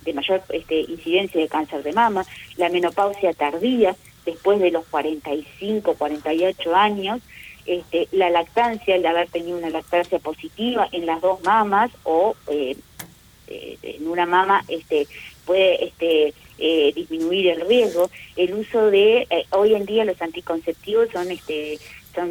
de 0.03 0.13
mayor 0.13 0.41
este, 0.49 0.81
incidencia 0.81 1.39
de 1.39 1.47
cáncer 1.47 1.83
de 1.83 1.93
mama, 1.93 2.25
la 2.57 2.69
menopausia 2.69 3.33
tardía, 3.33 3.95
después 4.25 4.59
de 4.59 4.71
los 4.71 4.85
45, 4.87 5.95
48 5.95 6.75
años, 6.75 7.21
este, 7.65 8.07
la 8.11 8.29
lactancia, 8.29 8.95
el 8.95 9.05
haber 9.05 9.27
tenido 9.29 9.57
una 9.57 9.69
lactancia 9.69 10.19
positiva 10.19 10.87
en 10.91 11.05
las 11.05 11.21
dos 11.21 11.43
mamas 11.43 11.91
o 12.03 12.35
eh, 12.47 12.77
eh, 13.47 13.77
en 13.83 14.07
una 14.07 14.25
mama 14.25 14.63
este, 14.69 15.07
puede 15.45 15.85
este, 15.85 16.33
eh, 16.57 16.93
disminuir 16.95 17.47
el 17.47 17.67
riesgo. 17.67 18.09
El 18.37 18.53
uso 18.53 18.89
de, 18.89 19.27
hoy 19.51 19.75
en 19.75 19.85
día 19.85 20.05
los 20.05 20.21
anticonceptivos 20.21 21.09
son 21.11 21.29
este, 21.29 21.77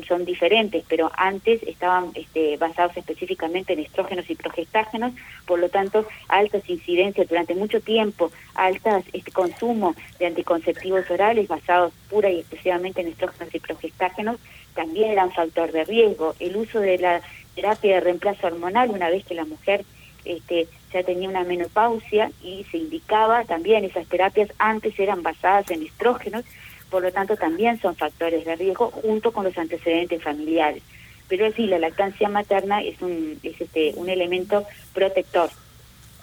son, 0.07 0.25
diferentes, 0.25 0.85
pero 0.89 1.11
antes 1.17 1.63
estaban 1.63 2.11
este, 2.15 2.57
basados 2.57 2.97
específicamente 2.97 3.73
en 3.73 3.81
estrógenos 3.81 4.29
y 4.29 4.35
progestágenos, 4.35 5.13
por 5.47 5.59
lo 5.59 5.69
tanto, 5.69 6.07
altas 6.29 6.69
incidencias 6.69 7.29
durante 7.29 7.55
mucho 7.55 7.81
tiempo, 7.81 8.31
altas 8.55 9.05
este 9.13 9.31
consumo 9.33 9.95
de 10.19 10.27
anticonceptivos 10.27 11.11
orales 11.11 11.49
basados 11.49 11.93
pura 12.11 12.31
y 12.31 12.41
exclusivamente 12.41 13.01
en 13.01 13.09
estrógenos 13.09 13.55
y 13.55 13.61
progestágenos, 13.61 14.39
también 14.75 15.11
eran 15.11 15.33
factor 15.33 15.73
de 15.73 15.85
riesgo. 15.85 16.35
El 16.39 16.57
uso 16.57 16.81
de 16.81 16.99
la 16.99 17.23
terapia 17.55 17.95
de 17.95 18.01
reemplazo 18.01 18.47
hormonal, 18.47 18.91
una 18.91 19.09
vez 19.09 19.25
que 19.25 19.35
la 19.35 19.45
mujer 19.45 19.85
este, 20.25 20.69
ya 20.93 21.03
tenía 21.03 21.29
una 21.29 21.45
menopausia 21.45 22.31
y 22.43 22.65
se 22.71 22.79
indicaba 22.79 23.45
también 23.45 23.85
esas 23.85 24.07
terapias 24.07 24.51
antes 24.59 24.99
eran 24.99 25.23
basadas 25.23 25.71
en 25.71 25.83
estrógenos, 25.83 26.45
por 26.91 27.03
lo 27.03 27.13
tanto 27.13 27.37
también 27.37 27.81
son 27.81 27.97
factores 27.97 28.45
de 28.45 28.57
riesgo 28.57 28.91
junto 28.91 29.33
con 29.33 29.45
los 29.45 29.57
antecedentes 29.59 30.23
familiares. 30.23 30.83
Pero 31.29 31.53
sí, 31.53 31.67
la 31.67 31.79
lactancia 31.79 32.29
materna 32.29 32.83
es 32.83 33.01
un, 33.03 33.39
es 33.43 33.61
este, 33.61 33.93
un 33.97 34.09
elemento 34.09 34.65
protector 34.95 35.51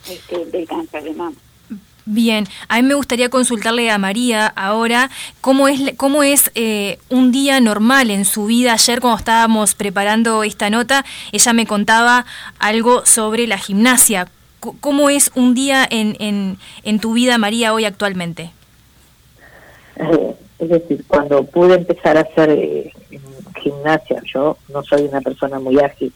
este, 0.09 0.45
del 0.45 0.67
cáncer 0.67 1.03
de 1.03 1.13
mama. 1.13 1.37
Bien, 2.05 2.45
a 2.67 2.81
mí 2.81 2.83
me 2.83 2.95
gustaría 2.95 3.29
consultarle 3.29 3.89
a 3.89 3.97
María 3.97 4.47
ahora 4.47 5.09
cómo 5.39 5.69
es, 5.69 5.93
cómo 5.95 6.21
es 6.21 6.51
eh, 6.53 6.99
un 7.09 7.31
día 7.31 7.61
normal 7.61 8.11
en 8.11 8.25
su 8.25 8.45
vida. 8.45 8.73
Ayer 8.73 8.99
cuando 8.99 9.19
estábamos 9.19 9.73
preparando 9.73 10.43
esta 10.43 10.69
nota, 10.69 11.05
ella 11.31 11.53
me 11.53 11.65
contaba 11.65 12.25
algo 12.59 13.05
sobre 13.05 13.47
la 13.47 13.57
gimnasia. 13.57 14.27
¿Cómo 14.59 15.09
es 15.09 15.31
un 15.35 15.53
día 15.53 15.85
en, 15.89 16.17
en, 16.19 16.57
en 16.83 16.99
tu 16.99 17.13
vida, 17.13 17.37
María, 17.37 17.73
hoy 17.73 17.85
actualmente? 17.85 18.51
Eh, 19.95 20.35
es 20.63 20.69
decir, 20.69 21.03
cuando 21.07 21.43
pude 21.43 21.75
empezar 21.75 22.17
a 22.17 22.21
hacer 22.21 22.49
eh, 22.49 22.91
gimnasia, 23.61 24.21
yo 24.25 24.57
no 24.73 24.83
soy 24.83 25.03
una 25.03 25.21
persona 25.21 25.59
muy 25.59 25.79
ágil. 25.79 26.11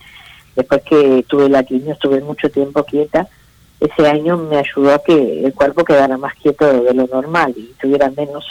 Después 0.56 0.82
que 0.84 1.24
tuve 1.28 1.50
la 1.50 1.64
quimio, 1.64 1.94
estuve 1.94 2.20
mucho 2.22 2.50
tiempo 2.50 2.84
quieta 2.84 3.28
ese 3.80 4.08
año 4.08 4.38
me 4.38 4.58
ayudó 4.58 4.94
a 4.94 5.04
que 5.04 5.46
el 5.46 5.54
cuerpo 5.54 5.84
quedara 5.84 6.18
más 6.18 6.34
quieto 6.36 6.82
de 6.82 6.94
lo 6.94 7.08
normal 7.08 7.54
y 7.56 7.74
tuviera 7.80 8.10
menos. 8.10 8.44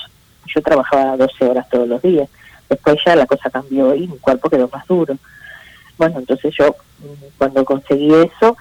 Yo 0.55 0.63
trabajaba 0.63 1.17
12 1.17 1.45
horas 1.45 1.69
todos 1.69 1.89
los 1.89 2.01
días. 2.01 2.29
Después 2.69 2.97
ya 3.05 3.17
la 3.17 3.27
cosa 3.27 3.51
cambió 3.51 3.95
y 3.95 4.07
mi 4.07 4.19
cuerpo 4.19 4.49
quedó 4.49 4.69
más 4.73 4.87
duro. 4.87 5.17
Bueno, 5.99 6.19
entonces 6.21 6.55
yo 6.57 6.69
mm, 6.69 7.39
cuando 7.39 7.65
conseguí 7.65 8.13
eso, 8.15 8.57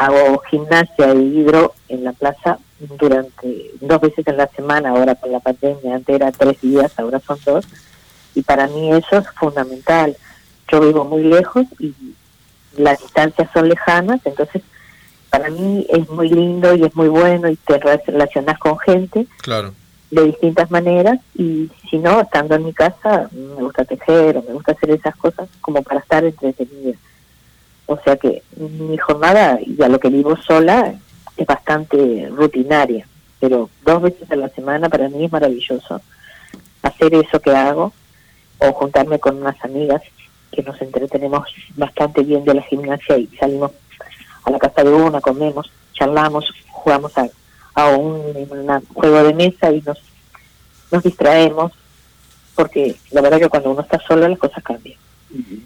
hago 0.00 0.38
gimnasia 0.50 1.12
y 1.14 1.40
hidro 1.40 1.74
en 1.88 2.04
la 2.04 2.14
plaza 2.14 2.58
durante 2.78 3.70
dos 3.82 4.00
veces 4.00 4.26
en 4.26 4.38
la 4.38 4.46
semana, 4.46 4.90
ahora 4.90 5.14
con 5.14 5.30
la 5.30 5.40
pandemia, 5.40 5.96
antes 5.96 6.14
era 6.14 6.32
tres 6.32 6.58
días, 6.62 6.98
ahora 6.98 7.20
son 7.20 7.38
dos, 7.44 7.66
y 8.34 8.40
para 8.40 8.66
mí 8.66 8.90
eso 8.92 9.18
es 9.18 9.28
fundamental. 9.38 10.16
Yo 10.72 10.80
vivo 10.80 11.04
muy 11.04 11.24
lejos 11.24 11.66
y 11.78 11.94
las 12.78 12.98
distancias 12.98 13.50
son 13.52 13.68
lejanas, 13.68 14.22
entonces 14.24 14.62
para 15.28 15.50
mí 15.50 15.86
es 15.90 16.08
muy 16.08 16.30
lindo 16.30 16.74
y 16.74 16.84
es 16.84 16.96
muy 16.96 17.08
bueno 17.08 17.50
y 17.50 17.56
te 17.56 17.78
relacionas 17.78 18.58
con 18.58 18.78
gente 18.78 19.26
claro. 19.42 19.74
de 20.10 20.24
distintas 20.24 20.70
maneras 20.70 21.20
y 21.34 21.70
si 21.90 21.98
no, 21.98 22.22
estando 22.22 22.54
en 22.54 22.64
mi 22.64 22.72
casa, 22.72 23.28
me 23.32 23.62
gusta 23.62 23.84
tejer 23.84 24.38
o 24.38 24.42
me 24.42 24.54
gusta 24.54 24.72
hacer 24.72 24.92
esas 24.92 25.14
cosas 25.16 25.46
como 25.60 25.82
para 25.82 26.00
estar 26.00 26.24
entretenida. 26.24 26.96
O 27.90 27.98
sea 28.04 28.16
que 28.16 28.44
mi 28.56 28.96
jornada 28.98 29.58
y 29.66 29.82
a 29.82 29.88
lo 29.88 29.98
que 29.98 30.10
vivo 30.10 30.36
sola 30.36 30.94
es 31.36 31.44
bastante 31.44 32.28
rutinaria, 32.30 33.04
pero 33.40 33.68
dos 33.84 34.02
veces 34.02 34.30
a 34.30 34.36
la 34.36 34.48
semana 34.50 34.88
para 34.88 35.08
mí 35.08 35.24
es 35.24 35.32
maravilloso 35.32 36.00
hacer 36.82 37.12
eso 37.14 37.40
que 37.40 37.50
hago 37.50 37.92
o 38.58 38.72
juntarme 38.74 39.18
con 39.18 39.38
unas 39.38 39.56
amigas 39.64 40.02
que 40.52 40.62
nos 40.62 40.80
entretenemos 40.80 41.48
bastante 41.74 42.22
bien 42.22 42.44
de 42.44 42.54
la 42.54 42.62
gimnasia 42.62 43.18
y 43.18 43.26
salimos 43.40 43.72
a 44.44 44.52
la 44.52 44.60
casa 44.60 44.84
de 44.84 44.90
una, 44.90 45.20
comemos, 45.20 45.68
charlamos, 45.92 46.48
jugamos 46.68 47.12
a, 47.18 47.88
un, 47.88 48.86
juego 48.94 49.24
de 49.24 49.34
mesa 49.34 49.72
y 49.72 49.80
nos, 49.80 50.00
nos 50.92 51.02
distraemos, 51.02 51.72
porque 52.54 52.94
la 53.10 53.20
verdad 53.20 53.40
que 53.40 53.48
cuando 53.48 53.72
uno 53.72 53.80
está 53.80 53.98
solo 53.98 54.28
las 54.28 54.38
cosas 54.38 54.62
cambian, 54.62 54.96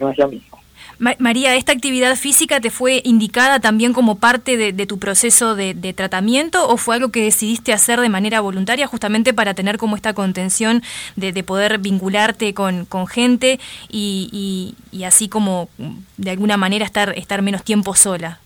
no 0.01 0.09
es 0.09 0.17
lo 0.17 0.29
mismo. 0.29 0.64
María, 0.99 1.57
¿esta 1.57 1.73
actividad 1.73 2.15
física 2.17 2.61
te 2.61 2.71
fue 2.71 3.01
indicada 3.05 3.59
también 3.59 3.93
como 3.93 4.17
parte 4.17 4.57
de, 4.57 4.87
tu 4.87 4.99
proceso 4.99 5.55
de, 5.57 5.93
tratamiento 5.93 6.69
o 6.69 6.77
fue 6.77 6.95
algo 6.95 7.11
que 7.11 7.23
decidiste 7.23 7.73
hacer 7.73 8.01
de 8.01 8.09
manera 8.09 8.41
voluntaria 8.41 8.87
justamente 8.87 9.35
para 9.35 9.55
tener 9.55 9.77
como 9.77 9.97
esta 9.97 10.15
contención 10.15 10.83
de, 11.17 11.43
poder 11.43 11.79
vincularte 11.79 12.55
con, 12.55 12.87
gente 13.09 13.59
y, 13.91 14.75
así 15.05 15.29
como 15.29 15.69
de 16.17 16.31
alguna 16.31 16.57
manera 16.57 16.85
estar, 16.85 17.13
estar 17.19 17.43
menos 17.43 17.65
tiempo 17.65 17.95
sola? 17.95 18.39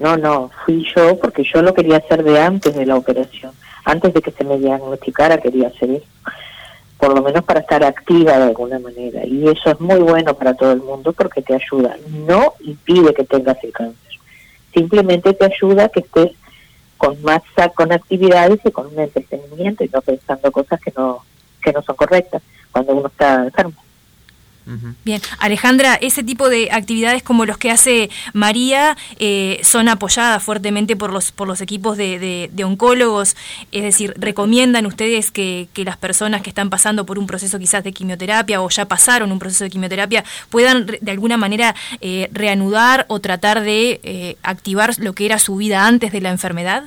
No, 0.00 0.16
no, 0.16 0.50
fui 0.64 0.86
yo 0.96 1.18
porque 1.18 1.44
yo 1.44 1.62
lo 1.62 1.74
quería 1.74 1.98
hacer 1.98 2.24
de 2.24 2.40
antes 2.40 2.74
de 2.74 2.86
la 2.86 2.96
operación. 2.96 3.52
Antes 3.84 4.12
de 4.14 4.22
que 4.22 4.30
se 4.30 4.44
me 4.44 4.58
diagnosticara 4.58 5.38
quería 5.38 5.68
hacer. 5.68 6.02
Por 7.00 7.14
lo 7.14 7.22
menos 7.22 7.44
para 7.44 7.60
estar 7.60 7.82
activa 7.82 8.36
de 8.36 8.44
alguna 8.44 8.78
manera. 8.78 9.26
Y 9.26 9.48
eso 9.48 9.70
es 9.70 9.80
muy 9.80 10.00
bueno 10.00 10.34
para 10.34 10.54
todo 10.54 10.72
el 10.72 10.82
mundo 10.82 11.12
porque 11.12 11.42
te 11.42 11.54
ayuda. 11.54 11.96
No 12.26 12.54
impide 12.60 13.14
que 13.14 13.24
tengas 13.24 13.56
el 13.64 13.72
cáncer. 13.72 14.12
Simplemente 14.74 15.32
te 15.32 15.46
ayuda 15.46 15.84
a 15.84 15.88
que 15.88 16.00
estés 16.00 16.32
con 16.98 17.20
más 17.22 17.42
con 17.74 17.90
actividades 17.92 18.60
y 18.62 18.70
con 18.70 18.86
un 18.88 18.98
entretenimiento 19.00 19.82
y 19.82 19.88
no 19.88 20.02
pensando 20.02 20.52
cosas 20.52 20.78
que 20.80 20.92
no 20.94 21.24
que 21.62 21.72
no 21.72 21.82
son 21.82 21.96
correctas 21.96 22.42
cuando 22.70 22.92
uno 22.92 23.08
está 23.08 23.44
enfermo. 23.44 23.74
Bien, 25.04 25.20
Alejandra, 25.38 25.94
ese 25.94 26.22
tipo 26.22 26.48
de 26.48 26.68
actividades 26.70 27.22
como 27.22 27.44
los 27.44 27.58
que 27.58 27.70
hace 27.70 28.10
María 28.32 28.96
eh, 29.18 29.60
son 29.62 29.88
apoyadas 29.88 30.42
fuertemente 30.42 30.96
por 30.96 31.12
los 31.12 31.32
por 31.32 31.48
los 31.48 31.60
equipos 31.60 31.96
de, 31.96 32.50
oncólogos, 32.64 33.36
es 33.72 33.82
decir, 33.82 34.14
recomiendan 34.16 34.86
ustedes 34.86 35.30
que, 35.30 35.68
las 35.80 35.96
personas 35.96 36.42
que 36.42 36.50
están 36.50 36.68
pasando 36.68 37.06
por 37.06 37.18
un 37.18 37.26
proceso 37.26 37.58
quizás 37.58 37.82
de 37.82 37.92
quimioterapia 37.92 38.60
o 38.60 38.68
ya 38.68 38.84
pasaron 38.84 39.32
un 39.32 39.38
proceso 39.38 39.64
de 39.64 39.70
quimioterapia 39.70 40.24
puedan 40.50 40.86
de 40.86 41.10
alguna 41.10 41.38
manera 41.38 41.74
eh, 42.02 42.28
reanudar 42.32 43.06
o 43.08 43.18
tratar 43.18 43.62
de 43.62 44.00
eh, 44.02 44.36
activar 44.42 44.98
lo 44.98 45.14
que 45.14 45.24
era 45.24 45.38
su 45.38 45.56
vida 45.56 45.86
antes 45.86 46.12
de 46.12 46.20
la 46.20 46.30
enfermedad. 46.30 46.84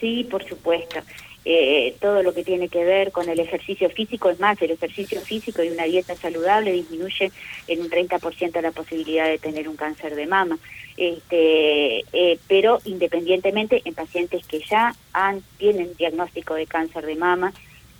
Sí, 0.00 0.26
por 0.30 0.46
supuesto. 0.48 1.00
Eh, 1.46 1.94
todo 2.00 2.22
lo 2.22 2.32
que 2.32 2.42
tiene 2.42 2.68
que 2.68 2.84
ver 2.84 3.12
con 3.12 3.28
el 3.28 3.38
ejercicio 3.38 3.90
físico, 3.90 4.30
es 4.30 4.40
más, 4.40 4.60
el 4.62 4.70
ejercicio 4.70 5.20
físico 5.20 5.62
y 5.62 5.68
una 5.68 5.84
dieta 5.84 6.16
saludable 6.16 6.72
disminuye 6.72 7.30
en 7.68 7.80
un 7.80 7.90
30% 7.90 8.60
la 8.62 8.72
posibilidad 8.72 9.26
de 9.26 9.38
tener 9.38 9.68
un 9.68 9.76
cáncer 9.76 10.14
de 10.14 10.26
mama. 10.26 10.58
Este, 10.96 12.04
eh, 12.12 12.38
pero 12.46 12.80
independientemente 12.84 13.82
en 13.84 13.94
pacientes 13.94 14.46
que 14.46 14.60
ya 14.60 14.94
han, 15.12 15.42
tienen 15.58 15.94
diagnóstico 15.96 16.54
de 16.54 16.66
cáncer 16.66 17.04
de 17.04 17.16
mama, 17.16 17.52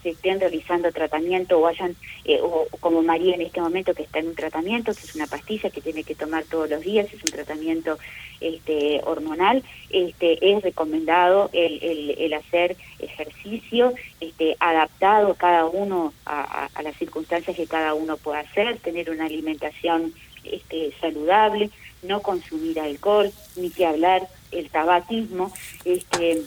se 0.04 0.10
estén 0.10 0.38
realizando 0.38 0.92
tratamiento 0.92 1.58
o 1.58 1.66
hayan, 1.66 1.96
eh, 2.26 2.38
o, 2.40 2.68
como 2.78 3.02
María 3.02 3.34
en 3.34 3.40
este 3.40 3.60
momento 3.60 3.94
que 3.94 4.02
está 4.02 4.18
en 4.18 4.28
un 4.28 4.34
tratamiento, 4.34 4.92
que 4.94 5.00
es 5.00 5.14
una 5.14 5.26
pastilla 5.26 5.70
que 5.70 5.80
tiene 5.80 6.04
que 6.04 6.14
tomar 6.14 6.44
todos 6.44 6.68
los 6.68 6.82
días, 6.82 7.12
es 7.12 7.24
un 7.24 7.30
tratamiento 7.30 7.98
este, 8.40 9.00
hormonal, 9.04 9.64
este, 9.88 10.38
es 10.52 10.62
recomendado 10.62 11.48
el, 11.54 12.14
el, 12.18 12.34
hacer 12.34 12.76
ejercicio 12.98 13.94
este, 14.20 14.56
adaptado 14.60 15.34
cada 15.34 15.64
uno 15.64 16.12
a, 16.26 16.68
a, 16.74 16.82
las 16.82 16.96
circunstancias 16.96 17.56
que 17.56 17.66
cada 17.66 17.94
uno 17.94 18.18
pueda 18.18 18.40
hacer, 18.40 18.76
tener 18.78 19.08
una 19.08 19.24
alimentación 19.24 20.12
este, 20.44 20.92
saludable, 21.00 21.70
no 22.02 22.20
consumir 22.20 22.78
alcohol, 22.78 23.32
ni 23.56 23.70
que 23.70 23.86
hablar 23.86 24.28
el 24.50 24.68
tabaquismo, 24.68 25.50
este, 25.86 26.42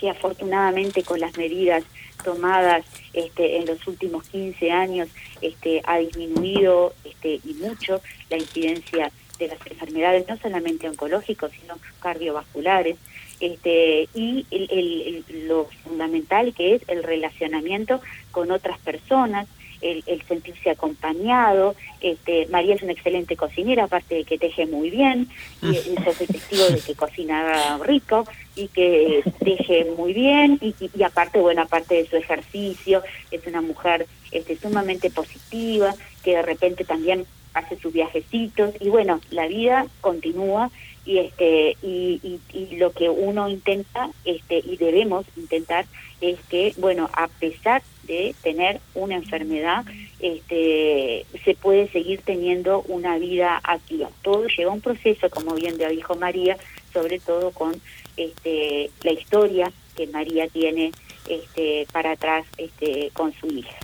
que 0.00 0.10
afortunadamente 0.10 1.04
con 1.04 1.20
las 1.20 1.36
medidas 1.36 1.84
tomadas 2.22 2.84
este, 3.12 3.58
en 3.58 3.66
los 3.66 3.86
últimos 3.86 4.26
15 4.28 4.70
años 4.70 5.08
este, 5.40 5.82
ha 5.84 5.98
disminuido 5.98 6.94
este, 7.04 7.40
y 7.44 7.54
mucho 7.54 8.00
la 8.28 8.36
incidencia 8.36 9.10
de 9.38 9.48
las 9.48 9.66
enfermedades, 9.66 10.28
no 10.28 10.36
solamente 10.36 10.88
oncológicas, 10.88 11.50
sino 11.58 11.78
cardiovasculares, 12.00 12.96
este, 13.40 14.08
y 14.14 14.46
el, 14.50 15.24
lo 15.48 15.66
fundamental 15.82 16.52
que 16.54 16.74
es 16.74 16.82
el 16.88 17.02
relacionamiento 17.02 18.00
con 18.30 18.50
otras 18.50 18.78
personas, 18.80 19.48
el, 19.80 20.22
sentirse 20.28 20.68
acompañado. 20.68 21.74
Este, 22.02 22.46
María 22.48 22.74
es 22.74 22.82
una 22.82 22.92
excelente 22.92 23.34
cocinera, 23.34 23.84
aparte 23.84 24.16
de 24.16 24.24
que 24.24 24.38
teje 24.38 24.66
muy 24.66 24.90
bien, 24.90 25.28
y, 25.62 25.68
y 25.68 25.94
yo 26.04 26.12
soy 26.12 26.26
testigo 26.26 26.68
de 26.68 26.80
que 26.80 26.94
cocina 26.94 27.78
rico 27.78 28.26
y 28.60 28.68
que 28.68 29.22
teje 29.42 29.86
muy 29.96 30.12
bien, 30.12 30.58
y, 30.60 30.74
y, 30.94 31.02
aparte, 31.02 31.38
bueno, 31.40 31.62
aparte 31.62 31.94
de 31.94 32.06
su 32.06 32.16
ejercicio, 32.16 33.02
es 33.30 33.46
una 33.46 33.62
mujer 33.62 34.06
este, 34.32 34.56
sumamente 34.56 35.10
positiva, 35.10 35.94
que 36.22 36.36
de 36.36 36.42
repente 36.42 36.84
también 36.84 37.24
hace 37.54 37.76
sus 37.78 37.92
viajecitos, 37.92 38.74
y 38.80 38.90
bueno, 38.90 39.20
la 39.30 39.46
vida 39.46 39.86
continúa 40.00 40.70
y 41.04 41.18
este 41.18 41.76
y, 41.82 42.40
y, 42.52 42.76
lo 42.76 42.92
que 42.92 43.08
uno 43.08 43.48
intenta 43.48 44.10
este 44.24 44.58
y 44.58 44.76
debemos 44.76 45.24
intentar 45.36 45.86
es 46.20 46.38
que 46.50 46.74
bueno 46.76 47.08
a 47.14 47.28
pesar 47.28 47.82
de 48.04 48.34
tener 48.42 48.80
una 48.94 49.14
enfermedad 49.14 49.84
este 50.20 51.24
se 51.44 51.54
puede 51.54 51.88
seguir 51.88 52.20
teniendo 52.22 52.82
una 52.82 53.16
vida 53.18 53.60
activa. 53.62 54.10
Todo 54.22 54.46
lleva 54.46 54.72
un 54.72 54.82
proceso 54.82 55.30
como 55.30 55.54
bien 55.54 55.78
dijo 55.78 56.16
María 56.16 56.58
sobre 56.92 57.18
todo 57.18 57.50
con 57.52 57.80
este 58.24 58.90
la 59.02 59.12
historia 59.12 59.72
que 59.96 60.06
María 60.06 60.48
tiene 60.48 60.92
este, 61.28 61.86
para 61.92 62.12
atrás 62.12 62.46
este, 62.56 63.10
con 63.12 63.32
su 63.38 63.46
hija. 63.46 63.74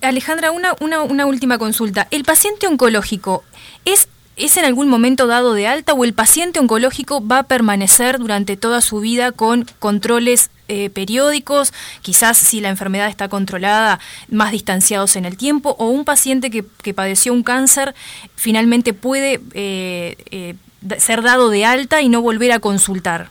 Alejandra, 0.00 0.50
una, 0.50 0.74
una, 0.80 1.02
una 1.02 1.26
última 1.26 1.58
consulta. 1.58 2.08
¿El 2.10 2.24
paciente 2.24 2.66
oncológico 2.66 3.44
es 3.84 4.08
¿Es 4.38 4.56
en 4.56 4.64
algún 4.64 4.88
momento 4.88 5.26
dado 5.26 5.52
de 5.52 5.66
alta 5.66 5.94
o 5.94 6.04
el 6.04 6.14
paciente 6.14 6.60
oncológico 6.60 7.26
va 7.26 7.40
a 7.40 7.42
permanecer 7.42 8.20
durante 8.20 8.56
toda 8.56 8.80
su 8.80 9.00
vida 9.00 9.32
con 9.32 9.66
controles 9.80 10.50
eh, 10.68 10.90
periódicos, 10.90 11.72
quizás 12.02 12.38
si 12.38 12.60
la 12.60 12.68
enfermedad 12.68 13.08
está 13.08 13.28
controlada, 13.28 13.98
más 14.30 14.52
distanciados 14.52 15.16
en 15.16 15.24
el 15.24 15.36
tiempo, 15.36 15.74
o 15.80 15.88
un 15.88 16.04
paciente 16.04 16.50
que, 16.50 16.94
padeció 16.94 17.32
un 17.32 17.42
cáncer 17.42 17.96
finalmente 18.36 18.94
puede 18.94 19.40
eh, 19.54 20.16
eh, 20.30 20.54
ser 20.98 21.22
dado 21.22 21.50
de 21.50 21.64
alta 21.64 22.00
y 22.00 22.08
no 22.08 22.22
volver 22.22 22.52
a 22.52 22.60
consultar? 22.60 23.30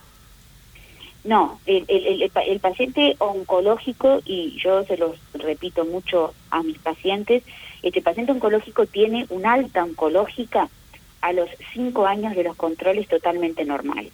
No, 1.27 1.59
el, 1.65 1.83
el, 1.89 2.21
el, 2.21 2.59
paciente 2.61 3.17
oncológico, 3.19 4.21
y 4.23 4.57
yo 4.63 4.85
se 4.85 4.95
los 4.95 5.17
repito 5.33 5.83
mucho 5.83 6.33
a 6.51 6.63
mis 6.63 6.77
pacientes, 6.79 7.43
este 7.83 8.01
paciente 8.01 8.31
oncológico 8.31 8.85
tiene 8.85 9.25
una 9.29 9.55
alta 9.55 9.83
oncológica 9.83 10.69
a 11.19 11.33
los 11.33 11.49
cinco 11.73 12.05
años 12.05 12.33
de 12.33 12.43
los 12.43 12.55
controles 12.55 13.09
totalmente 13.09 13.65
normales. 13.65 14.13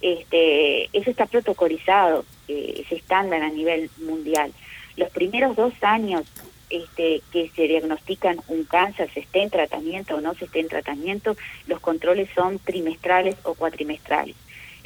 Este, 0.00 0.84
eso 0.96 1.10
está 1.10 1.26
protocolizado, 1.26 2.24
eh, 2.48 2.84
es 2.86 2.90
estándar 2.90 3.42
a 3.42 3.50
nivel 3.50 3.90
mundial. 3.98 4.50
Los 4.96 5.10
primeros 5.10 5.56
dos 5.56 5.74
años 5.82 6.24
este, 6.70 7.20
que 7.32 7.50
se 7.54 7.68
diagnostican 7.68 8.38
un 8.48 8.64
cáncer, 8.64 9.10
se 9.12 9.20
esté 9.20 9.42
en 9.42 9.50
tratamiento 9.50 10.16
o 10.16 10.20
no 10.22 10.32
se 10.32 10.46
esté 10.46 10.60
en 10.60 10.68
tratamiento, 10.68 11.36
los 11.66 11.80
controles 11.80 12.30
son 12.34 12.58
trimestrales 12.60 13.36
o 13.42 13.52
cuatrimestrales. 13.52 14.36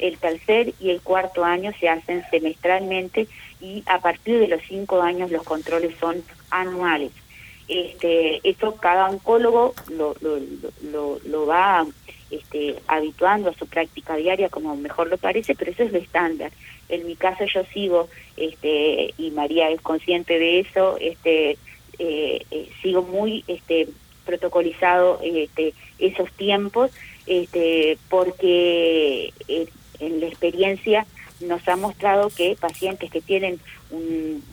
El 0.01 0.17
tercer 0.17 0.73
y 0.79 0.89
el 0.89 1.01
cuarto 1.01 1.45
año 1.45 1.71
se 1.79 1.87
hacen 1.87 2.23
semestralmente 2.29 3.27
y 3.61 3.83
a 3.85 3.99
partir 3.99 4.39
de 4.39 4.47
los 4.47 4.61
cinco 4.67 5.01
años 5.01 5.31
los 5.31 5.43
controles 5.43 5.95
son 5.99 6.21
anuales 6.49 7.11
este, 7.71 8.41
esto 8.43 8.75
cada 8.75 9.09
oncólogo 9.09 9.73
lo, 9.89 10.13
lo, 10.19 11.19
lo, 11.23 11.45
va 11.45 11.87
este, 12.29 12.75
habituando 12.87 13.49
a 13.49 13.53
su 13.53 13.65
práctica 13.65 14.17
diaria 14.17 14.49
como 14.49 14.75
mejor 14.75 15.07
lo 15.07 15.17
parece, 15.17 15.55
pero 15.55 15.71
eso 15.71 15.83
es 15.83 15.93
lo 15.93 15.99
estándar. 15.99 16.51
En 16.89 17.07
mi 17.07 17.15
caso 17.15 17.45
yo 17.45 17.63
sigo, 17.73 18.09
este, 18.35 19.13
y 19.17 19.31
María 19.31 19.69
es 19.69 19.79
consciente 19.79 20.37
de 20.37 20.59
eso, 20.59 20.97
este, 20.99 21.51
eh, 21.97 22.45
eh, 22.51 22.69
sigo 22.81 23.03
muy 23.03 23.45
este, 23.47 23.87
protocolizado 24.25 25.21
este, 25.23 25.73
esos 25.97 26.29
tiempos, 26.33 26.91
este, 27.25 27.97
porque 28.09 29.33
eh, 29.47 29.67
en 30.01 30.19
la 30.19 30.27
experiencia 30.27 31.05
nos 31.39 31.67
ha 31.67 31.75
mostrado 31.75 32.29
que 32.29 32.57
pacientes 32.59 33.09
que 33.09 33.21
tienen 33.21 33.59
un, 33.89 34.43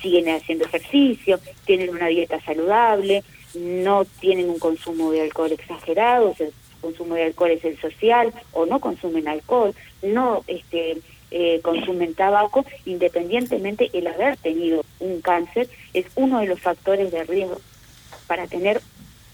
siguen 0.00 0.28
haciendo 0.28 0.64
ejercicio, 0.64 1.38
tienen 1.64 1.90
una 1.90 2.06
dieta 2.08 2.40
saludable, 2.40 3.22
no 3.54 4.04
tienen 4.04 4.48
un 4.48 4.58
consumo 4.58 5.12
de 5.12 5.22
alcohol 5.22 5.52
exagerado, 5.52 6.34
el 6.38 6.52
consumo 6.80 7.14
de 7.14 7.24
alcohol 7.24 7.52
es 7.52 7.64
el 7.64 7.80
social, 7.80 8.32
o 8.52 8.66
no 8.66 8.80
consumen 8.80 9.28
alcohol, 9.28 9.74
no 10.02 10.44
este, 10.46 10.98
eh, 11.30 11.60
consumen 11.62 12.14
tabaco, 12.14 12.64
independientemente 12.84 13.90
el 13.92 14.06
haber 14.06 14.36
tenido 14.36 14.84
un 15.00 15.20
cáncer 15.20 15.68
es 15.92 16.06
uno 16.14 16.40
de 16.40 16.46
los 16.46 16.60
factores 16.60 17.10
de 17.10 17.24
riesgo 17.24 17.60
para 18.26 18.46
tener 18.46 18.80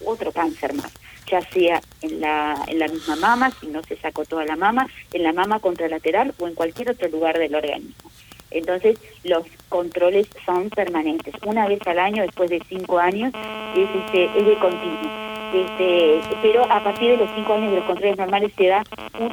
otro 0.05 0.31
cáncer 0.31 0.73
más, 0.73 0.91
ya 1.27 1.41
sea 1.41 1.81
en 2.01 2.21
la, 2.21 2.55
en 2.67 2.79
la 2.79 2.87
misma 2.87 3.15
mama, 3.15 3.51
si 3.59 3.67
no 3.67 3.81
se 3.83 3.95
sacó 3.97 4.25
toda 4.25 4.45
la 4.45 4.55
mama, 4.55 4.87
en 5.13 5.23
la 5.23 5.33
mama 5.33 5.59
contralateral 5.59 6.33
o 6.39 6.47
en 6.47 6.55
cualquier 6.55 6.91
otro 6.91 7.09
lugar 7.09 7.37
del 7.37 7.55
organismo. 7.55 8.11
Entonces, 8.51 8.99
los 9.23 9.45
controles 9.69 10.27
son 10.45 10.69
permanentes. 10.69 11.33
Una 11.45 11.67
vez 11.67 11.79
al 11.87 11.99
año, 11.99 12.23
después 12.23 12.49
de 12.49 12.61
cinco 12.67 12.99
años, 12.99 13.33
es, 13.75 13.89
este, 14.03 14.25
es 14.25 14.45
de 14.45 14.59
continuo. 14.59 15.31
Este, 15.53 16.21
pero 16.41 16.63
a 16.69 16.81
partir 16.83 17.11
de 17.11 17.17
los 17.17 17.29
cinco 17.35 17.53
años 17.53 17.71
de 17.71 17.77
los 17.77 17.85
controles 17.85 18.17
normales 18.17 18.51
se 18.55 18.67
da 18.67 18.83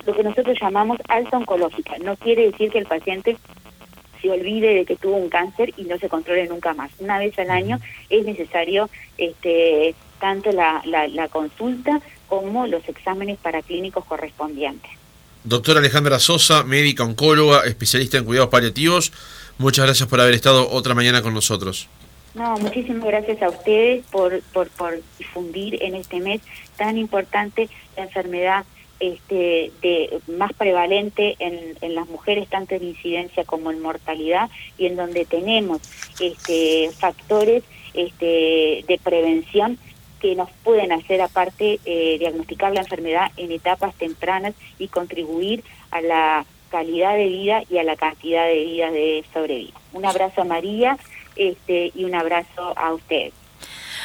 lo 0.04 0.12
que 0.12 0.22
nosotros 0.22 0.56
llamamos 0.60 0.98
alta 1.08 1.36
oncológica. 1.36 1.96
No 1.98 2.16
quiere 2.16 2.50
decir 2.50 2.70
que 2.70 2.78
el 2.78 2.86
paciente 2.86 3.36
se 4.20 4.30
olvide 4.30 4.74
de 4.74 4.84
que 4.84 4.96
tuvo 4.96 5.16
un 5.16 5.28
cáncer 5.28 5.72
y 5.76 5.84
no 5.84 5.98
se 5.98 6.08
controle 6.08 6.46
nunca 6.46 6.74
más. 6.74 6.90
Una 6.98 7.18
vez 7.18 7.38
al 7.38 7.50
año 7.50 7.80
es 8.10 8.24
necesario 8.24 8.88
este, 9.16 9.94
tanto 10.20 10.52
la, 10.52 10.82
la, 10.84 11.08
la 11.08 11.28
consulta 11.28 12.00
como 12.28 12.66
los 12.66 12.86
exámenes 12.88 13.38
paraclínicos 13.38 14.04
correspondientes. 14.04 14.90
Doctora 15.44 15.80
Alejandra 15.80 16.18
Sosa, 16.18 16.62
médica 16.64 17.04
oncóloga, 17.04 17.64
especialista 17.64 18.18
en 18.18 18.24
cuidados 18.24 18.50
paliativos, 18.50 19.12
muchas 19.56 19.86
gracias 19.86 20.08
por 20.08 20.20
haber 20.20 20.34
estado 20.34 20.68
otra 20.70 20.94
mañana 20.94 21.22
con 21.22 21.32
nosotros. 21.32 21.88
No, 22.34 22.58
muchísimas 22.58 23.06
gracias 23.06 23.40
a 23.42 23.48
ustedes 23.48 24.04
por, 24.10 24.42
por, 24.52 24.68
por 24.68 25.00
difundir 25.18 25.82
en 25.82 25.94
este 25.94 26.20
mes 26.20 26.40
tan 26.76 26.98
importante 26.98 27.68
la 27.96 28.04
enfermedad 28.04 28.64
este, 29.00 29.70
de, 29.82 30.20
más 30.26 30.52
prevalente 30.52 31.36
en, 31.38 31.76
en, 31.80 31.94
las 31.94 32.08
mujeres, 32.08 32.48
tanto 32.48 32.74
en 32.74 32.84
incidencia 32.84 33.44
como 33.44 33.70
en 33.70 33.80
mortalidad, 33.80 34.50
y 34.76 34.86
en 34.86 34.96
donde 34.96 35.24
tenemos 35.24 35.80
este, 36.20 36.90
factores 36.98 37.62
este, 37.94 38.84
de 38.86 39.00
prevención 39.02 39.78
que 40.20 40.34
nos 40.34 40.50
pueden 40.64 40.92
hacer 40.92 41.20
aparte 41.20 41.78
eh, 41.84 42.16
diagnosticar 42.18 42.72
la 42.72 42.80
enfermedad 42.80 43.30
en 43.36 43.52
etapas 43.52 43.94
tempranas 43.94 44.54
y 44.78 44.88
contribuir 44.88 45.62
a 45.90 46.00
la 46.00 46.46
calidad 46.70 47.16
de 47.16 47.26
vida 47.28 47.62
y 47.70 47.78
a 47.78 47.84
la 47.84 47.96
cantidad 47.96 48.46
de 48.46 48.64
vidas 48.64 48.92
de 48.92 49.24
sobrevida. 49.32 49.74
Un 49.92 50.04
abrazo 50.04 50.42
a 50.42 50.44
María 50.44 50.98
este, 51.36 51.92
y 51.94 52.04
un 52.04 52.14
abrazo 52.14 52.76
a 52.76 52.92
usted. 52.92 53.32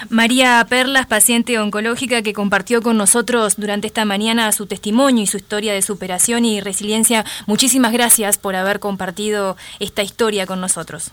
María 0.09 0.65
Perlas, 0.69 1.05
paciente 1.05 1.59
oncológica 1.59 2.21
que 2.21 2.33
compartió 2.33 2.81
con 2.81 2.97
nosotros 2.97 3.55
durante 3.57 3.87
esta 3.87 4.05
mañana 4.05 4.51
su 4.51 4.65
testimonio 4.65 5.23
y 5.23 5.27
su 5.27 5.37
historia 5.37 5.73
de 5.73 5.81
superación 5.81 6.45
y 6.45 6.61
resiliencia. 6.61 7.25
Muchísimas 7.45 7.93
gracias 7.93 8.37
por 8.37 8.55
haber 8.55 8.79
compartido 8.79 9.57
esta 9.79 10.03
historia 10.03 10.45
con 10.45 10.61
nosotros. 10.61 11.11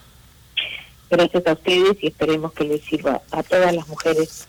Gracias 1.11 1.47
a 1.47 1.53
ustedes 1.53 1.97
y 2.03 2.09
esperemos 2.09 2.53
que 2.53 2.65
les 2.65 2.83
sirva 2.83 3.21
a 3.31 3.43
todas 3.43 3.75
las 3.75 3.89
mujeres 3.89 4.47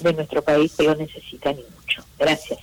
de 0.00 0.12
nuestro 0.12 0.42
país 0.42 0.72
que 0.76 0.84
lo 0.84 0.94
necesitan 0.94 1.54
y 1.54 1.64
mucho. 1.74 2.04
Gracias. 2.18 2.58